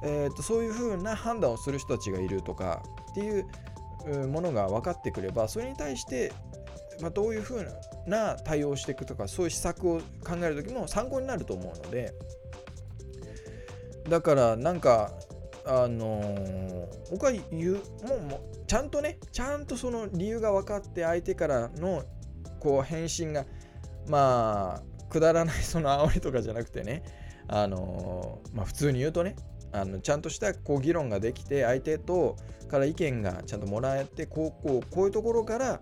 [0.03, 3.47] えー、とそういうふうな判断をする人たちがいるとかっていう
[4.27, 6.31] ものが分かってくればそれに対して、
[7.01, 7.67] まあ、どういうふう
[8.05, 12.13] な対応をしていくとかそういう施策を考える時も参考になると思うので
[14.07, 15.11] だからなんか
[15.65, 17.73] あのー、僕は言う
[18.07, 22.03] もうもうちゃんとねちゃんとその理由が分かって相手からの
[22.61, 23.45] こう返信が
[24.07, 27.03] まあくだらないその煽りとかじゃなくてね
[27.49, 29.35] あのー、まあ普通に言うとね
[29.71, 32.35] あのちゃんとしたこう議論ができて相手と
[32.67, 35.79] から意見がちゃんともらえてこうこうこういうところから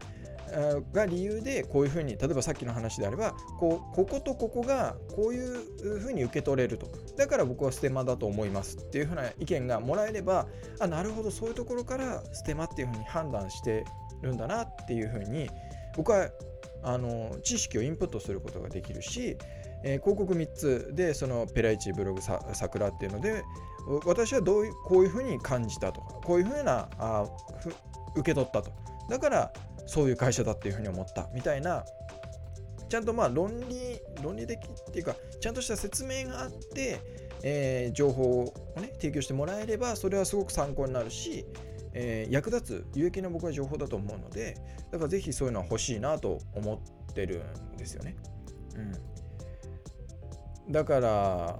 [0.94, 6.88] が理由でこういうふうに例えばさっきの話であればこうこことここがこういうふうに受け取れると。
[7.18, 10.48] だから僕はステマだと思いますっていうふうな意見がもらえれば
[10.80, 13.86] あなるほどそういうところからステマっていうふうに判断して
[14.22, 15.50] るんだなっていうふうに
[15.96, 16.30] 僕は
[16.84, 19.38] あの知識をインプットすることができるし、
[19.84, 23.44] えー、広告3つでそのペライチブログさ桜っていうので
[24.06, 27.26] 私はどういうこういうふうに感じたとかこういうふうなあ
[27.60, 27.70] ふ
[28.20, 28.72] 受け取ったと
[29.10, 29.54] だから
[29.86, 31.86] そういう会社だっていうふうに思ったみたいな
[32.90, 37.00] ちゃんとまあ論理論理的っていうかちゃんとした説明があって、
[37.44, 41.46] えー、情報をね提供してもらえればそれはすごく参考になるし、
[41.94, 44.56] えー、役立つ有益な僕は情報だと思うので
[44.92, 48.16] だからぜひそういうのは欲しいなと思ってるんですよね。
[50.68, 51.60] うん、だから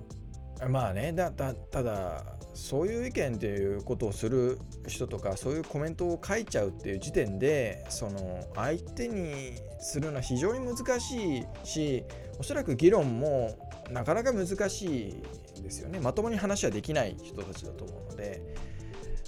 [0.70, 1.54] まあねだた
[1.84, 12.04] だそういう意見っていうことをする人とかそういうコメントを書いちゃうっていう時点でその相手にするのは非常に難しいし
[12.40, 13.58] おそらく議論も
[13.92, 15.10] なかなか難し
[15.58, 18.42] いですよねまともに話はできない人たちだと思うので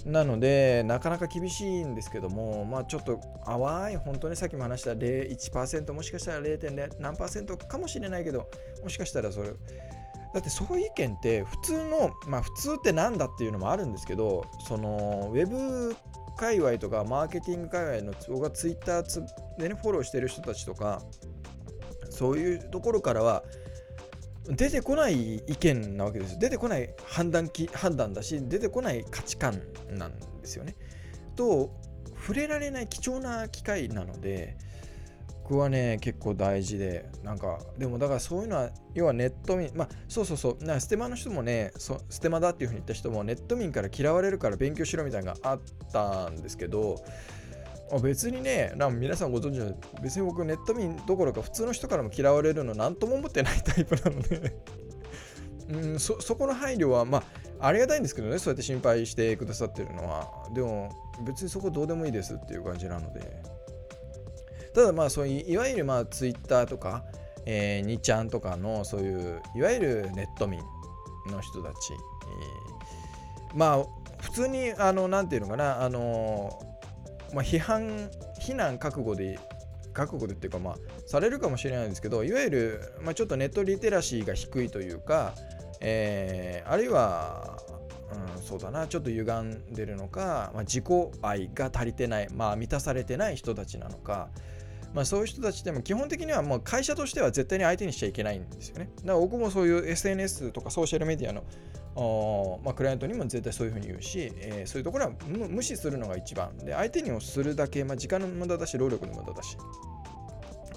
[0.06, 6.88] なのでなかなか厳しいんですけどもまあちょっと淡い本当にさっきも話した0.1%もしかしたら 0.
[6.98, 8.48] 何かもしれないけど
[8.82, 9.50] もしかしたらそれ
[10.34, 15.96] だってそういう意見って普通のまあ普通ってなんだっていうのもあるんですけどそのウェブ
[16.36, 19.26] 界隈とかマーケティング界隈の僕がツイッター
[19.58, 21.02] でねフォローしてる人たちとか
[22.10, 23.42] そういうところからは
[24.48, 29.60] 出てこない意見なわけです出てこない判断き判断だし出てこない価値観
[29.90, 30.76] なんですよね。
[31.36, 31.70] と
[32.20, 34.56] 触れられない貴重な機会なので
[35.48, 47.02] 僕はね結構大事でなんかでもだからそういうのは要はネット民まあそうそうそうなステマの人もねそステマだっていうふうに言った人もネット民から嫌われるから勉強しろみたいなのがあったんですけど
[48.02, 54.54] 別にねなん皆さんご存知の別に僕ネット民どころか普通の人からも嫌われるの何とも思ってないタイプなので。
[55.70, 57.22] うんそそこの配慮はま
[57.60, 60.48] あありがたいんですけどねそうやって心配してくださってるのは。
[60.54, 60.90] でも
[61.26, 63.57] 別にそこどうでもいいですっていう感じなので。
[64.74, 67.04] ただまあそういういわゆるまあツイッターとか、
[67.46, 70.60] えー、2ちゃんとかのそういういわゆるネット民
[71.30, 73.84] の人たち、えー、まあ
[74.22, 76.58] 普通にあのなんていうのかなあの
[77.34, 79.38] まあ、批判非難覚悟で
[79.92, 85.34] 覚悟でっていうかまあされるかもしれないんですけどいわゆる、まあ、ちょっとネットリテラシーが低いというか、
[85.80, 87.58] えー、あるいは、
[88.36, 90.84] うん、そうだなちょっと歪んでるのか、まあ、自己
[91.22, 94.28] 愛が足りてない、まあ、満たされてない人たちなのか、
[94.94, 98.90] まあ、そういう人たちでも基本的にはもう会社としては絶対に相手にしちゃいけないんですよね。
[98.96, 101.44] だから僕もそういう SNS とかソーシャルメディアの
[102.64, 106.56] まあ、クライアントにも絶対そういうふうに言うし、えー、そういうところは無視するのが一番。
[106.58, 109.56] で相手にもするだけ、まあ、時間の無駄だし労力の無駄だし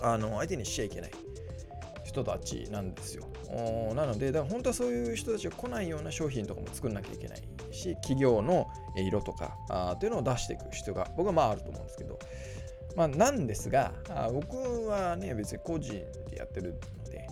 [0.01, 1.12] あの相手にしちゃいけない
[2.03, 3.28] 人たちなんですよ。
[3.95, 7.41] なのでだから本当はそういう人たちが来ないような商品とかも作んなきゃいけない
[7.72, 12.18] し企業の色とかあっていうのを出していく必要が僕はまああると思うんですけど。
[12.95, 15.93] まあ、なんですが、あ僕はね、別に個人
[16.29, 17.27] でやってるので、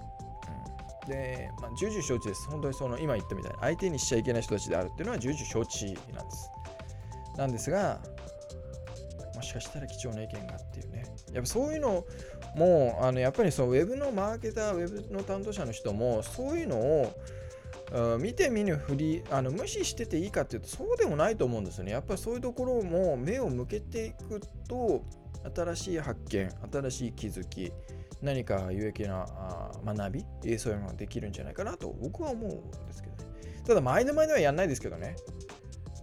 [1.04, 2.48] うん、で、まあ、重々承知です。
[2.48, 6.50] 本当にその今言ったみたいに、相手にしちゃいけない人たちであるっていうのは重々承知なんです。
[7.38, 8.00] なんですが、
[9.36, 11.06] もしかしたら貴重な意見がっていうね。
[11.34, 12.06] やっぱそういうの
[12.56, 21.92] も、あのやっぱりそのウェブのマーケター、ウェブの担当者の人も、そういうのを見て見ぬふりあの無視してていいかっていうとそうでもないと思うんですよね。
[21.92, 25.04] やっぱりそういうところも目を向けていくと
[25.56, 27.72] 新しい発見、新しい気づき、
[28.22, 29.26] 何か有益な
[29.86, 30.14] 学
[30.44, 33.64] び、そういうのができるんじゃないかなと僕は思うんですけどね。
[33.66, 35.16] ただ、前の前ではやんないですけどね。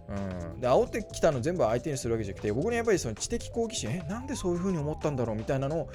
[0.09, 5.89] うん、で煽ってきたの全部相手にするわけじゃなくて僕にやっぱりその知的好奇心えなんでそういうふうに思ったんだろうみたいなの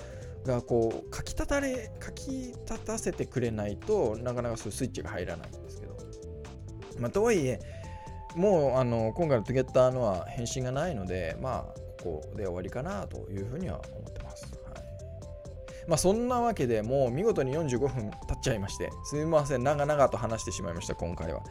[0.45, 5.97] がこう書き立たれ書き立たせてくれないとなかなかそうスイッチが入らないんですけど、
[6.99, 7.59] まあ、とはいえ
[8.37, 14.47] もうあの今回のトゥゲッターのは返信がないのでまあここで終わりかなというふうには思ってます。
[14.65, 14.83] はい
[15.89, 21.43] まあ、そんなわけでもう見事に45分経っちゃいましてすみません長々と話してしまいました今回は。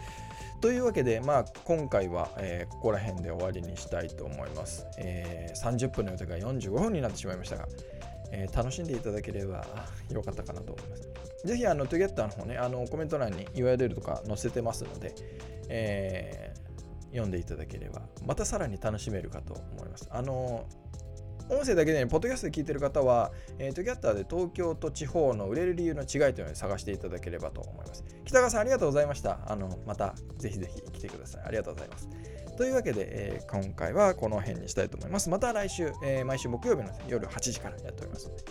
[0.61, 4.85] というわけで、まあ、今回は、えー、ここら辺で終わりにしたいと思います。
[4.99, 7.67] えー、30分の予定が45分になってしまいましたが、
[8.31, 9.65] えー、楽しんでいただければ
[10.11, 11.09] よかったかなと思います。
[11.47, 15.15] ぜひ、あの、トゥゲッターの方ね、あの、コメント欄に URL とか載せてますので、
[15.67, 16.50] え、
[17.11, 20.07] 読んでいただければ、またさらに楽しめるかと思います。
[20.09, 20.65] あの
[21.49, 28.05] 音声だけで、ね、ポッドキャストで聞いてる方は、えー、トゥギャッターで東京と地方の売れる理由の違いというのを探していただければと思います。
[28.23, 29.39] 北川さん、ありがとうございました。
[29.47, 31.43] あの、またぜひぜひ来てください。
[31.45, 32.09] ありがとうございます。
[32.57, 35.29] というわけで、えー、今回はこの辺にしたいと思います。
[35.29, 38.43] また来週、えー、毎週木曜日の夜8時からやっておりますので、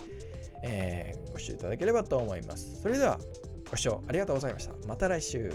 [0.63, 2.81] えー、ご視聴いただければと思います。
[2.81, 3.19] それでは、
[3.71, 4.73] ご視聴ありがとうございました。
[4.87, 5.51] また来週。